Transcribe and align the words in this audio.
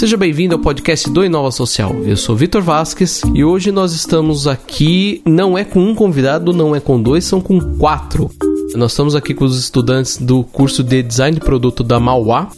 Seja 0.00 0.16
bem-vindo 0.16 0.54
ao 0.54 0.58
podcast 0.58 1.10
do 1.10 1.22
Inova 1.22 1.50
Social. 1.50 1.94
Eu 2.06 2.16
sou 2.16 2.34
Vitor 2.34 2.62
Vasques 2.62 3.20
e 3.34 3.44
hoje 3.44 3.70
nós 3.70 3.92
estamos 3.92 4.46
aqui, 4.46 5.20
não 5.26 5.58
é 5.58 5.62
com 5.62 5.78
um 5.78 5.94
convidado, 5.94 6.54
não 6.54 6.74
é 6.74 6.80
com 6.80 7.00
dois, 7.00 7.26
são 7.26 7.38
com 7.38 7.60
quatro. 7.76 8.30
Nós 8.74 8.92
estamos 8.92 9.14
aqui 9.14 9.34
com 9.34 9.44
os 9.44 9.58
estudantes 9.58 10.16
do 10.16 10.42
curso 10.42 10.82
de 10.82 11.02
Design 11.02 11.38
de 11.38 11.44
Produto 11.44 11.84
da 11.84 12.00
Mauá. 12.00 12.48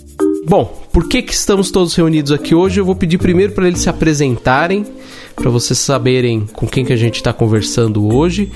Bom, 0.47 0.87
por 0.93 1.09
que, 1.09 1.21
que 1.21 1.33
estamos 1.33 1.73
todos 1.73 1.97
reunidos 1.97 2.31
aqui 2.31 2.54
hoje? 2.54 2.78
Eu 2.78 2.85
vou 2.85 2.94
pedir 2.94 3.19
primeiro 3.19 3.53
para 3.53 3.67
eles 3.67 3.81
se 3.81 3.88
apresentarem, 3.88 4.87
para 5.35 5.51
vocês 5.51 5.81
saberem 5.81 6.47
com 6.53 6.69
quem 6.69 6.85
que 6.85 6.93
a 6.93 6.97
gente 6.97 7.17
está 7.17 7.33
conversando 7.33 8.15
hoje. 8.15 8.53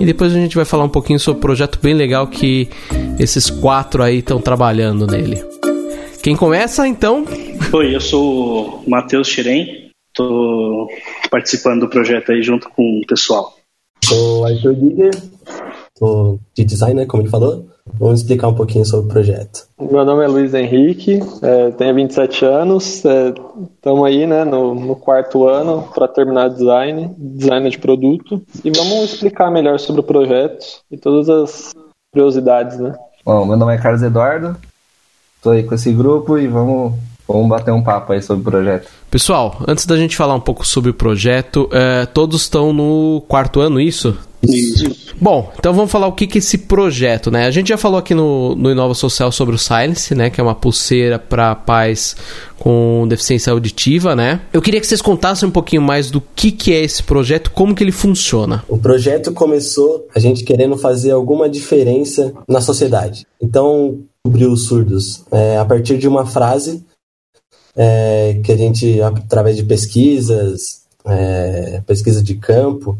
E 0.00 0.06
depois 0.06 0.32
a 0.32 0.36
gente 0.36 0.56
vai 0.56 0.64
falar 0.64 0.84
um 0.84 0.88
pouquinho 0.88 1.20
sobre 1.20 1.40
o 1.40 1.42
projeto 1.42 1.78
bem 1.82 1.92
legal 1.92 2.26
que 2.26 2.70
esses 3.18 3.50
quatro 3.50 4.02
aí 4.02 4.20
estão 4.20 4.40
trabalhando 4.40 5.06
nele. 5.06 5.49
Quem 6.22 6.36
começa, 6.36 6.86
então? 6.86 7.24
Oi, 7.72 7.96
eu 7.96 8.00
sou 8.00 8.82
o 8.86 8.90
Matheus 8.90 9.26
Xirem, 9.26 9.90
estou 10.08 10.86
participando 11.30 11.80
do 11.80 11.88
projeto 11.88 12.30
aí 12.30 12.42
junto 12.42 12.68
com 12.68 12.82
o 12.82 13.06
pessoal. 13.06 13.54
Sou 14.04 14.44
Arthur 14.44 14.74
Giger, 14.74 15.14
sou 15.96 16.38
de 16.54 16.64
design, 16.64 16.94
né, 17.00 17.06
como 17.06 17.22
ele 17.22 17.30
falou. 17.30 17.66
Vamos 17.98 18.20
explicar 18.20 18.48
um 18.48 18.54
pouquinho 18.54 18.84
sobre 18.84 19.06
o 19.06 19.08
projeto. 19.08 19.66
Meu 19.80 20.04
nome 20.04 20.22
é 20.22 20.28
Luiz 20.28 20.52
Henrique, 20.52 21.20
é, 21.42 21.70
tenho 21.70 21.94
27 21.94 22.44
anos, 22.44 22.96
estamos 22.96 24.04
é, 24.04 24.08
aí 24.08 24.26
né, 24.26 24.44
no, 24.44 24.74
no 24.74 24.96
quarto 24.96 25.48
ano 25.48 25.88
para 25.94 26.06
terminar 26.06 26.50
design, 26.50 27.14
design 27.16 27.70
de 27.70 27.78
produto, 27.78 28.42
e 28.62 28.70
vamos 28.70 29.14
explicar 29.14 29.50
melhor 29.50 29.78
sobre 29.78 30.02
o 30.02 30.04
projeto 30.04 30.66
e 30.90 30.98
todas 30.98 31.30
as 31.30 31.70
curiosidades, 32.12 32.78
né? 32.78 32.94
Bom, 33.24 33.46
meu 33.46 33.56
nome 33.56 33.74
é 33.74 33.78
Carlos 33.78 34.02
Eduardo, 34.02 34.56
estou 35.40 35.52
aí 35.52 35.62
com 35.62 35.74
esse 35.74 35.90
grupo 35.90 36.38
e 36.38 36.46
vamos, 36.46 36.92
vamos 37.26 37.48
bater 37.48 37.72
um 37.72 37.82
papo 37.82 38.12
aí 38.12 38.22
sobre 38.22 38.42
o 38.42 38.50
projeto. 38.50 38.88
Pessoal, 39.10 39.58
antes 39.66 39.86
da 39.86 39.96
gente 39.96 40.16
falar 40.16 40.34
um 40.34 40.40
pouco 40.40 40.66
sobre 40.66 40.90
o 40.90 40.94
projeto, 40.94 41.68
é, 41.72 42.06
todos 42.06 42.42
estão 42.42 42.72
no 42.72 43.24
quarto 43.26 43.60
ano, 43.60 43.80
isso? 43.80 44.16
Isso. 44.42 45.14
Bom, 45.20 45.52
então 45.58 45.72
vamos 45.74 45.90
falar 45.90 46.06
o 46.06 46.12
que, 46.12 46.26
que 46.26 46.38
é 46.38 46.40
esse 46.40 46.56
projeto, 46.56 47.30
né? 47.30 47.46
A 47.46 47.50
gente 47.50 47.68
já 47.68 47.76
falou 47.76 47.98
aqui 47.98 48.14
no, 48.14 48.54
no 48.54 48.70
Inova 48.70 48.94
Social 48.94 49.30
sobre 49.30 49.54
o 49.54 49.58
Silence, 49.58 50.14
né? 50.14 50.30
Que 50.30 50.40
é 50.40 50.44
uma 50.44 50.54
pulseira 50.54 51.18
para 51.18 51.54
pais 51.54 52.16
com 52.58 53.06
deficiência 53.08 53.52
auditiva, 53.52 54.16
né? 54.16 54.40
Eu 54.52 54.62
queria 54.62 54.80
que 54.80 54.86
vocês 54.86 55.02
contassem 55.02 55.46
um 55.46 55.52
pouquinho 55.52 55.82
mais 55.82 56.10
do 56.10 56.22
que, 56.34 56.50
que 56.50 56.72
é 56.72 56.82
esse 56.82 57.02
projeto, 57.02 57.50
como 57.50 57.74
que 57.74 57.84
ele 57.84 57.92
funciona. 57.92 58.64
O 58.66 58.78
projeto 58.78 59.32
começou 59.32 60.06
a 60.14 60.18
gente 60.18 60.42
querendo 60.42 60.76
fazer 60.78 61.10
alguma 61.10 61.48
diferença 61.48 62.32
na 62.48 62.62
sociedade. 62.62 63.26
Então, 63.42 64.00
cobrir 64.24 64.46
os 64.46 64.66
surdos 64.66 65.24
é, 65.30 65.56
a 65.56 65.64
partir 65.64 65.98
de 65.98 66.06
uma 66.06 66.26
frase 66.26 66.84
é, 67.76 68.40
que 68.44 68.52
a 68.52 68.56
gente, 68.56 69.00
através 69.00 69.56
de 69.56 69.64
pesquisas, 69.64 70.84
é, 71.06 71.80
pesquisa 71.86 72.22
de 72.22 72.34
campo, 72.34 72.98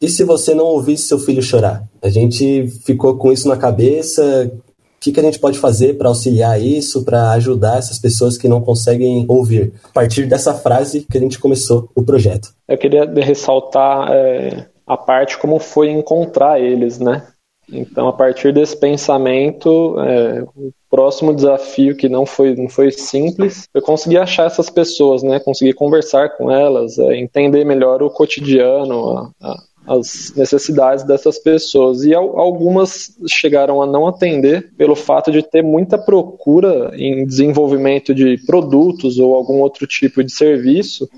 e 0.00 0.08
se 0.08 0.24
você 0.24 0.52
não 0.52 0.64
ouvisse 0.64 1.06
seu 1.06 1.18
filho 1.18 1.40
chorar? 1.40 1.84
A 2.02 2.08
gente 2.08 2.66
ficou 2.84 3.16
com 3.16 3.30
isso 3.30 3.46
na 3.46 3.56
cabeça. 3.56 4.50
O 4.52 4.60
que, 5.00 5.12
que 5.12 5.20
a 5.20 5.22
gente 5.22 5.38
pode 5.38 5.60
fazer 5.60 5.96
para 5.96 6.08
auxiliar 6.08 6.60
isso, 6.60 7.04
para 7.04 7.30
ajudar 7.32 7.78
essas 7.78 8.00
pessoas 8.00 8.36
que 8.36 8.48
não 8.48 8.60
conseguem 8.60 9.24
ouvir? 9.28 9.72
A 9.84 9.92
partir 9.92 10.26
dessa 10.26 10.54
frase 10.54 11.06
que 11.08 11.16
a 11.16 11.20
gente 11.20 11.38
começou 11.38 11.88
o 11.94 12.02
projeto. 12.02 12.52
Eu 12.66 12.78
queria 12.78 13.04
ressaltar 13.04 14.10
é, 14.10 14.66
a 14.84 14.96
parte 14.96 15.38
como 15.38 15.60
foi 15.60 15.90
encontrar 15.90 16.60
eles, 16.60 16.98
né? 16.98 17.24
Então, 17.70 18.08
a 18.08 18.12
partir 18.12 18.52
desse 18.52 18.76
pensamento, 18.76 19.98
é, 20.00 20.42
o 20.56 20.72
próximo 20.90 21.34
desafio 21.34 21.96
que 21.96 22.08
não 22.08 22.26
foi, 22.26 22.54
não 22.54 22.68
foi 22.68 22.90
simples, 22.90 23.68
foi 23.72 23.80
conseguir 23.80 24.18
achar 24.18 24.46
essas 24.46 24.68
pessoas, 24.68 25.22
né? 25.22 25.40
Conseguir 25.40 25.72
conversar 25.74 26.36
com 26.36 26.50
elas, 26.50 26.98
é, 26.98 27.16
entender 27.16 27.64
melhor 27.64 28.02
o 28.02 28.10
cotidiano, 28.10 29.16
a, 29.16 29.30
a 29.40 29.56
as 29.86 30.32
necessidades 30.36 31.04
dessas 31.04 31.38
pessoas. 31.38 32.04
E 32.04 32.14
algumas 32.14 33.16
chegaram 33.28 33.82
a 33.82 33.86
não 33.86 34.06
atender 34.06 34.72
pelo 34.76 34.94
fato 34.94 35.30
de 35.30 35.42
ter 35.42 35.62
muita 35.62 35.98
procura 35.98 36.92
em 36.94 37.26
desenvolvimento 37.26 38.14
de 38.14 38.38
produtos 38.46 39.18
ou 39.18 39.34
algum 39.34 39.60
outro 39.60 39.86
tipo 39.86 40.22
de 40.22 40.32
serviço, 40.32 41.08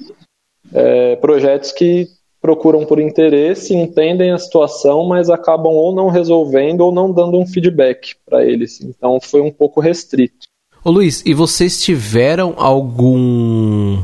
é, 0.73 1.17
projetos 1.17 1.73
que 1.73 2.09
procuram 2.45 2.85
por 2.85 3.01
interesse, 3.01 3.75
entendem 3.75 4.31
a 4.31 4.37
situação, 4.37 5.07
mas 5.07 5.31
acabam 5.31 5.73
ou 5.73 5.95
não 5.95 6.11
resolvendo 6.11 6.83
ou 6.83 6.93
não 6.93 7.11
dando 7.11 7.39
um 7.39 7.47
feedback 7.47 8.17
para 8.27 8.45
eles. 8.45 8.83
Então 8.83 9.19
foi 9.19 9.41
um 9.41 9.51
pouco 9.51 9.81
restrito. 9.81 10.47
Ô 10.85 10.91
Luiz, 10.91 11.23
e 11.25 11.33
vocês 11.33 11.83
tiveram 11.83 12.53
algum 12.59 13.97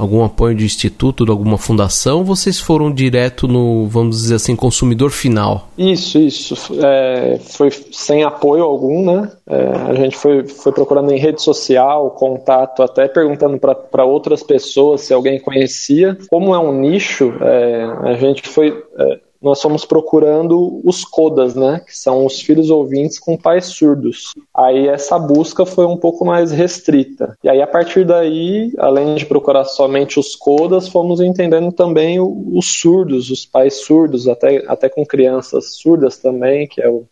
algum 0.00 0.24
apoio 0.24 0.54
de 0.54 0.64
instituto, 0.64 1.24
de 1.24 1.30
alguma 1.30 1.58
fundação, 1.58 2.24
vocês 2.24 2.58
foram 2.58 2.90
direto 2.90 3.46
no, 3.46 3.86
vamos 3.86 4.16
dizer 4.16 4.36
assim, 4.36 4.56
consumidor 4.56 5.10
final? 5.10 5.68
Isso, 5.76 6.18
isso. 6.18 6.54
É, 6.82 7.38
foi 7.38 7.70
sem 7.70 8.24
apoio 8.24 8.64
algum, 8.64 9.04
né? 9.04 9.30
É, 9.46 9.90
a 9.90 9.94
gente 9.94 10.16
foi, 10.16 10.46
foi 10.46 10.72
procurando 10.72 11.12
em 11.12 11.18
rede 11.18 11.42
social, 11.42 12.10
contato, 12.12 12.82
até 12.82 13.06
perguntando 13.08 13.58
para 13.58 14.04
outras 14.04 14.42
pessoas 14.42 15.02
se 15.02 15.12
alguém 15.12 15.38
conhecia. 15.38 16.16
Como 16.30 16.54
é 16.54 16.58
um 16.58 16.72
nicho, 16.72 17.34
é, 17.42 17.84
a 18.04 18.14
gente 18.14 18.48
foi 18.48 18.82
é, 18.98 19.20
nós 19.40 19.60
fomos 19.60 19.84
procurando 19.84 20.80
os 20.84 21.04
codas, 21.04 21.54
né, 21.54 21.80
que 21.86 21.96
são 21.96 22.26
os 22.26 22.40
filhos 22.40 22.70
ouvintes 22.70 23.18
com 23.18 23.36
pais 23.36 23.66
surdos. 23.66 24.32
Aí 24.54 24.86
essa 24.86 25.18
busca 25.18 25.64
foi 25.64 25.86
um 25.86 25.96
pouco 25.96 26.24
mais 26.24 26.50
restrita. 26.50 27.36
E 27.42 27.48
aí 27.48 27.62
a 27.62 27.66
partir 27.66 28.04
daí, 28.04 28.72
além 28.78 29.14
de 29.14 29.26
procurar 29.26 29.64
somente 29.64 30.20
os 30.20 30.36
codas, 30.36 30.88
fomos 30.88 31.20
entendendo 31.20 31.72
também 31.72 32.20
os 32.20 32.80
surdos, 32.80 33.30
os 33.30 33.46
pais 33.46 33.82
surdos, 33.82 34.28
até, 34.28 34.64
até 34.66 34.88
com 34.88 35.04
crianças 35.06 35.76
surdas 35.76 36.18
também, 36.18 36.66
que 36.66 36.82
é, 36.82 36.88
o, 36.88 37.04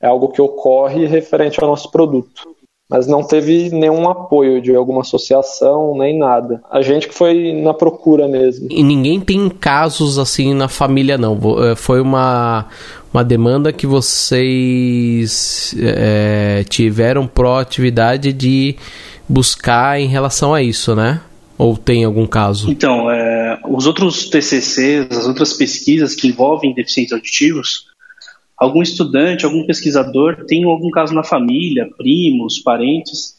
é 0.00 0.06
algo 0.06 0.28
que 0.28 0.40
ocorre 0.40 1.06
referente 1.06 1.62
ao 1.62 1.68
nosso 1.68 1.90
produto 1.90 2.55
mas 2.88 3.06
não 3.06 3.22
teve 3.22 3.70
nenhum 3.70 4.08
apoio 4.08 4.62
de 4.62 4.74
alguma 4.74 5.00
associação 5.00 5.96
nem 5.98 6.18
nada. 6.18 6.62
A 6.70 6.80
gente 6.82 7.08
que 7.08 7.14
foi 7.14 7.52
na 7.52 7.74
procura 7.74 8.28
mesmo. 8.28 8.68
E 8.70 8.82
ninguém 8.82 9.20
tem 9.20 9.48
casos 9.48 10.18
assim 10.18 10.54
na 10.54 10.68
família, 10.68 11.18
não. 11.18 11.38
Eh, 11.64 11.74
foi 11.74 12.00
uma, 12.00 12.66
uma 13.12 13.24
demanda 13.24 13.72
que 13.72 13.86
vocês 13.86 15.74
é, 15.78 16.64
tiveram 16.68 17.26
proatividade 17.26 18.32
de 18.32 18.76
buscar 19.28 20.00
em 20.00 20.06
relação 20.06 20.54
a 20.54 20.62
isso, 20.62 20.94
né? 20.94 21.20
Ou 21.58 21.76
tem 21.76 22.04
algum 22.04 22.26
caso? 22.26 22.70
Então, 22.70 23.10
é, 23.10 23.58
os 23.68 23.86
outros 23.86 24.28
TCCs, 24.28 25.08
as 25.10 25.26
outras 25.26 25.54
pesquisas 25.54 26.14
que 26.14 26.28
envolvem 26.28 26.74
deficientes 26.74 27.12
auditivos, 27.12 27.86
algum 28.56 28.82
estudante, 28.82 29.44
algum 29.44 29.66
pesquisador 29.66 30.46
tem 30.46 30.64
algum 30.64 30.90
caso 30.90 31.14
na 31.14 31.22
família, 31.22 31.90
primos, 31.96 32.58
parentes, 32.60 33.36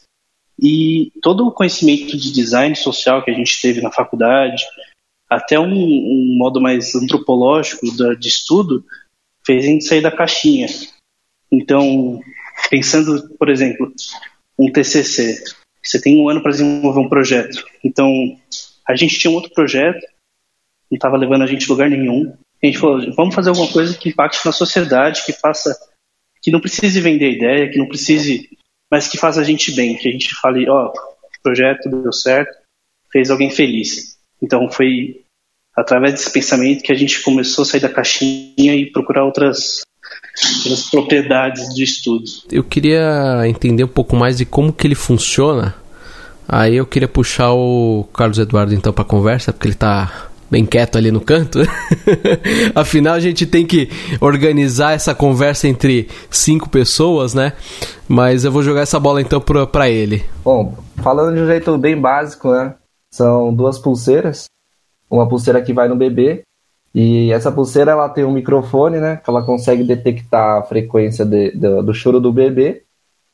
e 0.60 1.12
todo 1.22 1.46
o 1.46 1.52
conhecimento 1.52 2.16
de 2.16 2.32
design 2.32 2.74
social 2.74 3.24
que 3.24 3.30
a 3.30 3.34
gente 3.34 3.60
teve 3.60 3.80
na 3.80 3.92
faculdade, 3.92 4.64
até 5.28 5.58
um, 5.58 5.72
um 5.72 6.36
modo 6.38 6.60
mais 6.60 6.94
antropológico 6.94 7.86
de 8.16 8.28
estudo, 8.28 8.84
fez 9.44 9.64
a 9.64 9.68
gente 9.68 9.84
sair 9.84 10.00
da 10.00 10.10
caixinha. 10.10 10.66
Então, 11.50 12.20
pensando, 12.70 13.28
por 13.36 13.48
exemplo, 13.48 13.92
um 14.58 14.70
TCC, 14.70 15.42
você 15.82 16.00
tem 16.00 16.20
um 16.20 16.28
ano 16.28 16.42
para 16.42 16.52
desenvolver 16.52 17.00
um 17.00 17.08
projeto. 17.08 17.64
Então, 17.84 18.38
a 18.86 18.96
gente 18.96 19.18
tinha 19.18 19.30
um 19.30 19.34
outro 19.34 19.52
projeto, 19.52 20.04
não 20.90 20.96
estava 20.96 21.16
levando 21.16 21.42
a 21.42 21.46
gente 21.46 21.66
a 21.66 21.72
lugar 21.72 21.88
nenhum 21.88 22.36
a 22.62 22.66
gente 22.66 22.78
falou, 22.78 23.00
vamos 23.14 23.34
fazer 23.34 23.50
alguma 23.50 23.68
coisa 23.68 23.96
que 23.96 24.08
impacte 24.08 24.44
na 24.44 24.52
sociedade, 24.52 25.24
que 25.24 25.32
faça, 25.32 25.76
que 26.42 26.50
não 26.50 26.60
precise 26.60 27.00
vender 27.00 27.32
ideia, 27.32 27.70
que 27.70 27.78
não 27.78 27.86
precise, 27.86 28.48
mas 28.90 29.08
que 29.08 29.16
faça 29.16 29.40
a 29.40 29.44
gente 29.44 29.72
bem, 29.72 29.96
que 29.96 30.08
a 30.08 30.12
gente 30.12 30.34
fale, 30.34 30.68
ó, 30.68 30.86
oh, 30.86 31.08
projeto 31.42 31.88
deu 31.88 32.12
certo, 32.12 32.52
fez 33.10 33.30
alguém 33.30 33.50
feliz. 33.50 34.18
Então 34.42 34.70
foi 34.70 35.22
através 35.74 36.14
desse 36.14 36.30
pensamento 36.30 36.82
que 36.82 36.92
a 36.92 36.96
gente 36.96 37.22
começou 37.22 37.62
a 37.62 37.66
sair 37.66 37.80
da 37.80 37.88
caixinha 37.88 38.74
e 38.74 38.90
procurar 38.90 39.24
outras, 39.24 39.82
outras 40.58 40.90
propriedades 40.90 41.74
de 41.74 41.84
estudo. 41.84 42.24
Eu 42.50 42.64
queria 42.64 43.46
entender 43.46 43.84
um 43.84 43.88
pouco 43.88 44.16
mais 44.16 44.36
de 44.36 44.44
como 44.44 44.72
que 44.72 44.86
ele 44.86 44.94
funciona. 44.94 45.74
Aí 46.48 46.76
eu 46.76 46.86
queria 46.86 47.08
puxar 47.08 47.52
o 47.52 48.08
Carlos 48.12 48.38
Eduardo 48.38 48.74
então 48.74 48.92
para 48.92 49.04
conversa, 49.04 49.52
porque 49.52 49.68
ele 49.68 49.74
está 49.74 50.27
bem 50.50 50.64
quieto 50.64 50.96
ali 50.96 51.10
no 51.10 51.20
canto. 51.20 51.60
Afinal, 52.74 53.14
a 53.14 53.20
gente 53.20 53.46
tem 53.46 53.66
que 53.66 53.90
organizar 54.20 54.92
essa 54.92 55.14
conversa 55.14 55.68
entre 55.68 56.08
cinco 56.30 56.68
pessoas, 56.68 57.34
né? 57.34 57.52
Mas 58.08 58.44
eu 58.44 58.52
vou 58.52 58.62
jogar 58.62 58.82
essa 58.82 58.98
bola 58.98 59.20
então 59.20 59.40
para 59.40 59.88
ele. 59.88 60.24
Bom, 60.44 60.76
falando 61.02 61.34
de 61.34 61.42
um 61.42 61.46
jeito 61.46 61.76
bem 61.76 62.00
básico, 62.00 62.50
né? 62.50 62.74
São 63.12 63.54
duas 63.54 63.78
pulseiras. 63.78 64.46
Uma 65.10 65.28
pulseira 65.28 65.62
que 65.62 65.72
vai 65.72 65.88
no 65.88 65.96
bebê. 65.96 66.42
E 66.94 67.30
essa 67.32 67.52
pulseira 67.52 67.92
ela 67.92 68.08
tem 68.08 68.24
um 68.24 68.32
microfone, 68.32 68.98
né? 68.98 69.16
Que 69.16 69.30
ela 69.30 69.44
consegue 69.44 69.84
detectar 69.84 70.58
a 70.58 70.62
frequência 70.62 71.24
de, 71.24 71.52
de, 71.52 71.82
do 71.82 71.94
choro 71.94 72.20
do 72.20 72.32
bebê. 72.32 72.82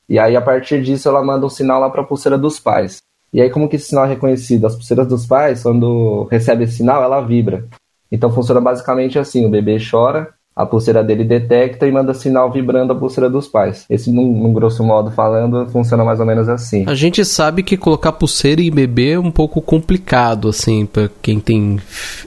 E 0.09 0.19
aí, 0.19 0.37
a 0.37 0.43
partir 0.43 0.83
disso, 0.83 1.09
ela 1.09 1.25
manda 1.25 1.47
um 1.47 1.51
sinal 1.51 1.81
lá 1.81 1.89
para 1.89 2.03
a 2.03 2.05
pulseira 2.05 2.37
dos 2.37 2.61
pais. 2.61 2.99
E 3.35 3.43
aí, 3.43 3.51
como 3.51 3.69
que 3.69 3.75
esse 3.75 3.89
sinal 3.89 4.05
é 4.05 4.11
reconhecido? 4.11 4.65
As 4.65 4.77
pulseiras 4.77 5.09
dos 5.09 5.27
pais, 5.27 5.65
quando 5.65 6.29
recebe 6.31 6.63
esse 6.63 6.77
sinal, 6.77 7.03
ela 7.03 7.21
vibra. 7.21 7.67
Então 8.11 8.31
funciona 8.31 8.61
basicamente 8.61 9.19
assim: 9.19 9.45
o 9.45 9.51
bebê 9.51 9.77
chora, 9.79 10.29
a 10.55 10.65
pulseira 10.65 11.03
dele 11.03 11.25
detecta 11.25 11.85
e 11.85 11.91
manda 11.91 12.15
sinal 12.15 12.53
vibrando 12.53 12.93
a 12.93 12.97
pulseira 12.97 13.29
dos 13.29 13.49
pais. 13.49 13.87
Esse, 13.91 14.09
num, 14.13 14.41
num, 14.41 14.53
grosso 14.53 14.85
modo 14.85 15.11
falando, 15.11 15.69
funciona 15.71 16.05
mais 16.05 16.21
ou 16.21 16.27
menos 16.27 16.49
assim. 16.49 16.85
A 16.87 16.95
gente 16.95 17.25
sabe 17.25 17.65
que 17.65 17.77
colocar 17.77 18.13
pulseira 18.13 18.63
em 18.63 18.71
bebê 18.71 19.15
é 19.15 19.19
um 19.19 19.33
pouco 19.33 19.61
complicado, 19.61 20.49
assim, 20.49 20.87
para 20.87 21.11
quem 21.21 21.41
tem 21.41 21.81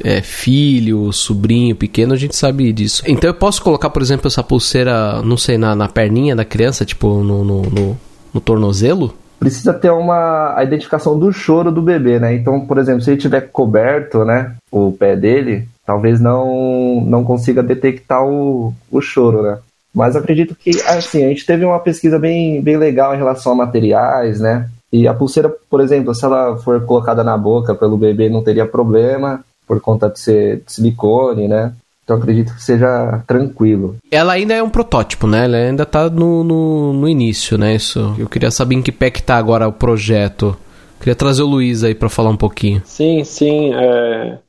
é, 0.03 0.21
filho, 0.21 1.13
sobrinho 1.13 1.73
pequeno, 1.73 2.13
a 2.13 2.17
gente 2.17 2.35
sabe 2.35 2.73
disso. 2.73 3.01
Então 3.07 3.29
eu 3.29 3.33
posso 3.33 3.63
colocar, 3.63 3.89
por 3.89 4.01
exemplo, 4.01 4.27
essa 4.27 4.43
pulseira, 4.43 5.21
não 5.21 5.37
sei, 5.37 5.57
na, 5.57 5.73
na 5.73 5.87
perninha 5.87 6.35
da 6.35 6.43
criança, 6.43 6.83
tipo 6.83 7.23
no, 7.23 7.45
no, 7.45 7.61
no, 7.61 7.97
no 8.33 8.41
tornozelo? 8.41 9.13
Precisa 9.39 9.73
ter 9.73 9.91
uma 9.91 10.55
a 10.55 10.63
identificação 10.63 11.17
do 11.17 11.31
choro 11.31 11.71
do 11.71 11.81
bebê, 11.81 12.19
né? 12.19 12.35
Então, 12.35 12.65
por 12.65 12.77
exemplo, 12.77 13.01
se 13.01 13.11
ele 13.11 13.21
tiver 13.21 13.41
coberto, 13.51 14.25
né, 14.25 14.55
o 14.71 14.91
pé 14.91 15.15
dele, 15.15 15.67
talvez 15.85 16.19
não 16.19 17.01
não 17.05 17.23
consiga 17.23 17.63
detectar 17.63 18.25
o, 18.25 18.73
o 18.91 19.01
choro, 19.01 19.41
né? 19.41 19.57
Mas 19.93 20.15
acredito 20.15 20.55
que 20.55 20.69
assim, 20.83 21.25
a 21.25 21.29
gente 21.29 21.45
teve 21.45 21.65
uma 21.65 21.79
pesquisa 21.79 22.19
bem 22.19 22.61
bem 22.61 22.77
legal 22.77 23.13
em 23.13 23.17
relação 23.17 23.53
a 23.53 23.55
materiais, 23.55 24.39
né? 24.39 24.69
E 24.91 25.07
a 25.07 25.13
pulseira, 25.13 25.53
por 25.69 25.81
exemplo, 25.81 26.15
se 26.15 26.23
ela 26.23 26.57
for 26.57 26.81
colocada 26.85 27.23
na 27.23 27.37
boca 27.37 27.75
pelo 27.75 27.97
bebê, 27.97 28.29
não 28.29 28.43
teria 28.43 28.65
problema 28.65 29.43
por 29.67 29.81
conta 29.81 30.09
de 30.09 30.19
ser 30.19 30.57
de 30.65 30.71
silicone, 30.71 31.47
né? 31.47 31.73
Então 32.07 32.15
acredito 32.15 32.55
que 32.55 32.63
seja 32.63 33.21
tranquilo. 33.27 33.97
Ela 34.09 34.31
ainda 34.31 34.53
é 34.53 34.63
um 34.63 34.69
protótipo, 34.69 35.27
né? 35.27 35.43
Ela 35.43 35.57
ainda 35.57 35.83
está 35.83 36.09
no, 36.09 36.41
no, 36.41 36.93
no, 36.93 37.09
início, 37.09 37.57
né? 37.57 37.75
Isso. 37.75 38.15
Eu 38.17 38.29
queria 38.29 38.49
saber 38.49 38.75
em 38.75 38.81
que 38.81 38.93
pé 38.93 39.11
que 39.11 39.21
tá 39.21 39.35
agora 39.35 39.67
o 39.67 39.73
projeto. 39.73 40.55
Queria 40.99 41.15
trazer 41.15 41.43
o 41.43 41.47
Luiz 41.47 41.83
aí 41.83 41.93
para 41.93 42.07
falar 42.07 42.29
um 42.29 42.37
pouquinho. 42.37 42.81
Sim, 42.85 43.25
sim. 43.25 43.73
É, 43.73 44.39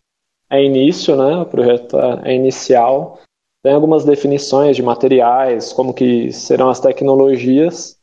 é 0.52 0.64
início, 0.64 1.16
né? 1.16 1.37
O 1.38 1.46
projeto 1.46 1.99
é 2.22 2.32
inicial. 2.32 3.19
Tem 3.64 3.75
algumas 3.75 4.05
definições 4.05 4.76
de 4.76 4.82
materiais, 4.84 5.72
como 5.72 5.93
que 5.93 6.31
serão 6.31 6.70
as 6.70 6.78
tecnologias, 6.78 7.96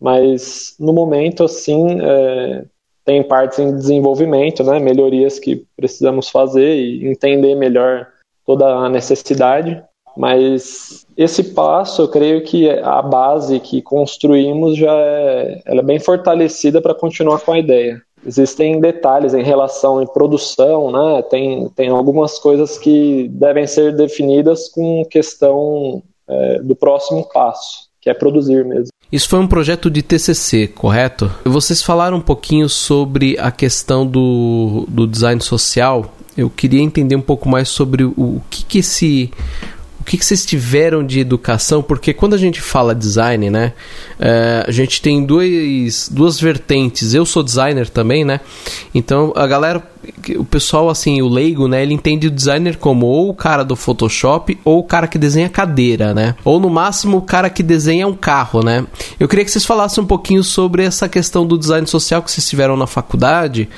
mas 0.00 0.74
no 0.80 0.94
momento, 0.94 1.44
assim, 1.44 2.00
é, 2.00 2.64
tem 3.04 3.22
partes 3.22 3.58
em 3.58 3.76
desenvolvimento, 3.76 4.64
né? 4.64 4.80
Melhorias 4.80 5.38
que 5.38 5.66
precisamos 5.76 6.30
fazer 6.30 6.76
e 6.76 7.06
entender 7.06 7.54
melhor 7.54 8.08
toda 8.50 8.66
a 8.66 8.88
necessidade, 8.88 9.80
mas 10.16 11.06
esse 11.16 11.54
passo, 11.54 12.02
eu 12.02 12.08
creio 12.08 12.42
que 12.42 12.68
a 12.68 13.00
base 13.00 13.60
que 13.60 13.80
construímos 13.80 14.76
já 14.76 14.92
é, 14.92 15.62
ela 15.64 15.80
é 15.82 15.84
bem 15.84 16.00
fortalecida 16.00 16.82
para 16.82 16.92
continuar 16.92 17.38
com 17.38 17.52
a 17.52 17.60
ideia. 17.60 18.02
Existem 18.26 18.80
detalhes 18.80 19.34
em 19.34 19.42
relação 19.44 20.00
à 20.00 20.06
produção, 20.06 20.90
né? 20.90 21.22
Tem, 21.22 21.68
tem 21.76 21.90
algumas 21.90 22.40
coisas 22.40 22.76
que 22.76 23.28
devem 23.28 23.68
ser 23.68 23.94
definidas 23.94 24.68
com 24.68 25.04
questão 25.08 26.02
é, 26.28 26.58
do 26.58 26.74
próximo 26.74 27.28
passo, 27.32 27.88
que 28.00 28.10
é 28.10 28.14
produzir 28.14 28.64
mesmo. 28.64 28.88
Isso 29.12 29.28
foi 29.28 29.38
um 29.38 29.46
projeto 29.46 29.88
de 29.88 30.02
TCC, 30.02 30.66
correto? 30.66 31.30
Vocês 31.44 31.82
falaram 31.82 32.16
um 32.16 32.20
pouquinho 32.20 32.68
sobre 32.68 33.38
a 33.38 33.52
questão 33.52 34.04
do, 34.04 34.86
do 34.88 35.06
design 35.06 35.40
social 35.40 36.12
eu 36.36 36.48
queria 36.50 36.80
entender 36.80 37.16
um 37.16 37.20
pouco 37.20 37.48
mais 37.48 37.68
sobre 37.68 38.04
o, 38.04 38.12
o 38.16 38.42
que, 38.48 38.64
que 38.64 38.78
esse 38.78 39.30
o 40.00 40.04
que, 40.04 40.16
que 40.16 40.24
vocês 40.24 40.46
tiveram 40.46 41.04
de 41.04 41.20
educação? 41.20 41.82
Porque 41.82 42.14
quando 42.14 42.32
a 42.32 42.38
gente 42.38 42.60
fala 42.60 42.94
design, 42.94 43.50
né? 43.50 43.74
É, 44.18 44.64
a 44.66 44.70
gente 44.70 45.02
tem 45.02 45.24
dois, 45.24 46.08
duas 46.10 46.40
vertentes. 46.40 47.12
Eu 47.12 47.26
sou 47.26 47.42
designer 47.42 47.88
também, 47.90 48.24
né? 48.24 48.40
Então 48.94 49.32
a 49.36 49.46
galera 49.46 49.89
o 50.36 50.44
pessoal, 50.44 50.88
assim, 50.88 51.20
o 51.20 51.28
leigo, 51.28 51.68
né, 51.68 51.82
ele 51.82 51.92
entende 51.92 52.26
o 52.26 52.30
designer 52.30 52.76
como 52.76 53.06
ou 53.06 53.30
o 53.30 53.34
cara 53.34 53.62
do 53.62 53.76
Photoshop 53.76 54.58
ou 54.64 54.78
o 54.78 54.82
cara 54.82 55.06
que 55.06 55.18
desenha 55.18 55.48
cadeira, 55.48 56.14
né? 56.14 56.34
Ou 56.44 56.58
no 56.58 56.70
máximo 56.70 57.18
o 57.18 57.22
cara 57.22 57.50
que 57.50 57.62
desenha 57.62 58.06
um 58.06 58.14
carro, 58.14 58.62
né? 58.62 58.86
Eu 59.18 59.28
queria 59.28 59.44
que 59.44 59.50
vocês 59.50 59.64
falassem 59.64 60.02
um 60.02 60.06
pouquinho 60.06 60.42
sobre 60.42 60.84
essa 60.84 61.08
questão 61.08 61.46
do 61.46 61.58
design 61.58 61.86
social 61.86 62.22
que 62.22 62.30
vocês 62.30 62.48
tiveram 62.48 62.76
na 62.76 62.86
faculdade, 62.86 63.68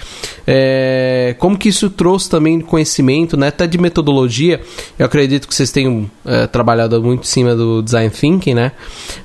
é, 0.47 1.35
como 1.39 1.59
que 1.59 1.69
isso 1.69 1.91
trouxe 1.91 2.31
também 2.31 2.61
conhecimento, 2.61 3.37
né, 3.37 3.49
até 3.49 3.67
de 3.67 3.79
metodologia. 3.79 4.61
Eu 4.99 5.07
acredito 5.07 5.49
que 5.49 5.55
vocês 5.55 5.71
tenham 5.71 6.11
é, 6.25 6.47
trabalhado 6.47 7.03
muito 7.03 7.23
em 7.23 7.27
cima 7.27 7.55
do 7.57 7.83
design 7.83 8.11
thinking, 8.11 8.55
né? 8.55 8.73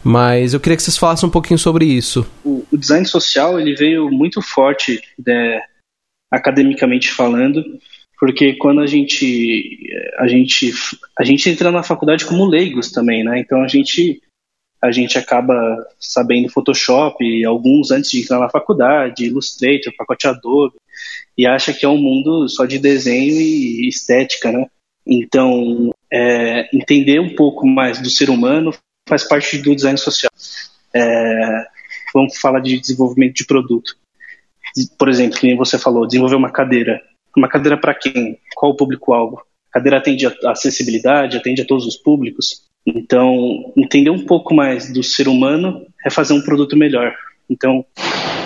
Mas 0.04 0.54
eu 0.54 0.60
queria 0.60 0.76
que 0.76 0.84
vocês 0.84 0.98
falassem 0.98 1.28
um 1.28 1.32
pouquinho 1.32 1.60
sobre 1.60 1.86
isso. 1.86 2.26
O, 2.44 2.66
o 2.72 2.78
design 2.78 3.06
social 3.06 3.60
ele 3.60 3.76
veio 3.76 4.10
muito 4.10 4.42
forte 4.42 5.02
de 5.18 5.62
academicamente 6.32 7.12
falando, 7.12 7.64
porque 8.20 8.54
quando 8.56 8.82
a 8.82 8.88
gente 8.88 9.90
a 10.18 10.28
gente 10.28 10.74
a 11.18 11.24
gente 11.24 11.50
entra 11.50 11.72
na 11.72 11.84
faculdade 11.84 12.26
como 12.26 12.46
leigos 12.46 12.92
também, 12.92 13.24
né? 13.24 13.40
Então 13.40 13.64
a 13.64 13.68
gente 13.68 14.22
a 14.82 14.92
gente 14.92 15.18
acaba 15.18 15.56
sabendo 16.00 16.50
Photoshop, 16.50 17.46
alguns 17.46 17.90
antes 17.92 18.12
de 18.12 18.22
entrar 18.22 18.40
na 18.40 18.50
faculdade, 18.50 19.26
Illustrator, 19.26 19.94
pacote 19.98 20.28
Adobe, 20.28 20.76
e 21.36 21.48
acha 21.48 21.74
que 21.74 21.86
é 21.86 21.90
um 21.90 21.98
mundo 21.98 22.48
só 22.48 22.66
de 22.66 22.78
desenho 22.78 23.42
e 23.42 23.88
estética, 23.88 24.52
né? 24.52 24.68
Então, 25.06 25.92
é, 26.12 26.70
entender 26.76 27.20
um 27.20 27.34
pouco 27.34 27.66
mais 27.66 28.00
do 28.00 28.10
ser 28.10 28.30
humano 28.30 28.72
faz 29.08 29.24
parte 29.24 29.58
do 29.58 29.76
design 29.76 29.98
social. 29.98 30.32
É, 30.94 31.66
vamos 32.14 32.38
falar 32.38 32.60
de 32.60 32.80
desenvolvimento 32.80 33.36
de 33.36 33.46
produto 33.46 33.96
por 34.98 35.10
exemplo, 35.10 35.40
que 35.40 35.56
você 35.56 35.78
falou, 35.78 36.06
desenvolver 36.06 36.36
uma 36.36 36.52
cadeira. 36.52 37.02
Uma 37.36 37.48
cadeira 37.48 37.78
para 37.78 37.94
quem? 37.94 38.38
Qual 38.56 38.72
o 38.72 38.76
público-alvo? 38.76 39.42
A 39.70 39.74
cadeira 39.74 39.98
atende 39.98 40.26
a 40.26 40.52
acessibilidade, 40.52 41.38
atende 41.38 41.62
a 41.62 41.66
todos 41.66 41.86
os 41.86 41.96
públicos. 41.96 42.64
Então, 42.86 43.74
entender 43.76 44.10
um 44.10 44.26
pouco 44.26 44.54
mais 44.54 44.92
do 44.92 45.04
ser 45.04 45.28
humano 45.28 45.86
é 46.06 46.10
fazer 46.10 46.34
um 46.34 46.42
produto 46.42 46.76
melhor. 46.76 47.14
Então, 47.50 47.86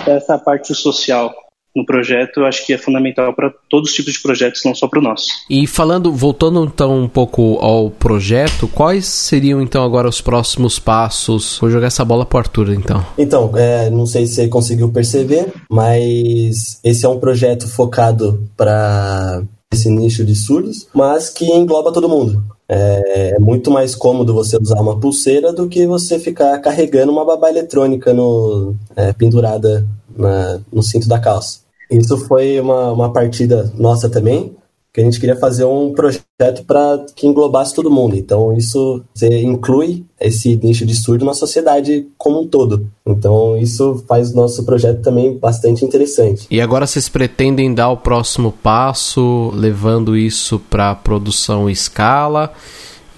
essa 0.06 0.38
parte 0.38 0.74
social 0.74 1.34
no 1.74 1.86
projeto, 1.86 2.40
eu 2.40 2.46
acho 2.46 2.66
que 2.66 2.72
é 2.72 2.78
fundamental 2.78 3.32
para 3.34 3.52
todos 3.68 3.90
os 3.90 3.96
tipos 3.96 4.12
de 4.12 4.20
projetos, 4.20 4.62
não 4.64 4.74
só 4.74 4.86
para 4.86 4.98
o 4.98 5.02
nosso. 5.02 5.26
E 5.48 5.66
falando, 5.66 6.12
voltando 6.12 6.62
então 6.64 7.02
um 7.02 7.08
pouco 7.08 7.58
ao 7.60 7.90
projeto, 7.90 8.68
quais 8.68 9.06
seriam 9.06 9.60
então 9.62 9.82
agora 9.82 10.08
os 10.08 10.20
próximos 10.20 10.78
passos? 10.78 11.58
Vou 11.58 11.70
jogar 11.70 11.86
essa 11.86 12.04
bola 12.04 12.26
para 12.26 12.40
Arthur, 12.40 12.72
então. 12.72 13.04
Então, 13.16 13.52
é, 13.56 13.88
não 13.90 14.06
sei 14.06 14.26
se 14.26 14.34
você 14.34 14.48
conseguiu 14.48 14.90
perceber, 14.90 15.52
mas 15.70 16.78
esse 16.84 17.06
é 17.06 17.08
um 17.08 17.18
projeto 17.18 17.66
focado 17.66 18.46
para 18.56 19.42
esse 19.72 19.90
nicho 19.90 20.24
de 20.24 20.34
surdos, 20.34 20.86
mas 20.94 21.30
que 21.30 21.46
engloba 21.46 21.92
todo 21.92 22.08
mundo. 22.08 22.42
É, 22.68 23.34
é, 23.34 23.38
muito 23.38 23.70
mais 23.70 23.94
cômodo 23.94 24.34
você 24.34 24.56
usar 24.56 24.80
uma 24.80 24.98
pulseira 24.98 25.52
do 25.52 25.68
que 25.68 25.86
você 25.86 26.18
ficar 26.18 26.58
carregando 26.60 27.12
uma 27.12 27.24
babá 27.24 27.50
eletrônica 27.50 28.14
no, 28.14 28.74
é, 28.96 29.12
pendurada 29.12 29.86
na, 30.16 30.60
no 30.72 30.82
cinto 30.82 31.08
da 31.08 31.18
calça. 31.18 31.61
Isso 31.92 32.16
foi 32.16 32.58
uma, 32.60 32.92
uma 32.92 33.12
partida 33.12 33.72
nossa 33.76 34.08
também, 34.08 34.54
que 34.92 35.00
a 35.00 35.04
gente 35.04 35.18
queria 35.18 35.36
fazer 35.36 35.64
um 35.64 35.92
projeto 35.94 36.64
para 36.66 37.06
que 37.16 37.26
englobasse 37.26 37.74
todo 37.74 37.90
mundo. 37.90 38.14
Então, 38.14 38.52
isso 38.52 39.02
inclui 39.22 40.04
esse 40.20 40.54
nicho 40.56 40.84
de 40.84 40.94
surdo 40.94 41.24
na 41.24 41.32
sociedade 41.32 42.06
como 42.18 42.42
um 42.42 42.46
todo. 42.46 42.86
Então, 43.06 43.56
isso 43.56 44.04
faz 44.06 44.32
o 44.32 44.36
nosso 44.36 44.64
projeto 44.64 45.00
também 45.00 45.38
bastante 45.38 45.82
interessante. 45.82 46.46
E 46.50 46.60
agora 46.60 46.86
vocês 46.86 47.08
pretendem 47.08 47.72
dar 47.72 47.88
o 47.88 47.96
próximo 47.96 48.52
passo, 48.52 49.50
levando 49.54 50.14
isso 50.14 50.58
para 50.58 50.94
produção 50.94 51.70
em 51.70 51.72
escala? 51.72 52.52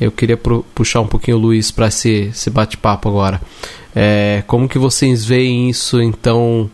Eu 0.01 0.13
queria 0.13 0.39
puxar 0.75 1.01
um 1.01 1.07
pouquinho 1.09 1.39
o 1.39 1.41
Luiz 1.41 1.73
para 1.73 1.89
esse, 1.89 2.29
esse 2.31 2.51
bate-papo 2.51 3.09
agora. 3.09 3.41
É, 3.97 4.45
como 4.47 4.69
que 4.69 4.79
vocês 4.79 5.25
veem 5.25 5.71
isso, 5.71 6.01
então, 6.01 6.71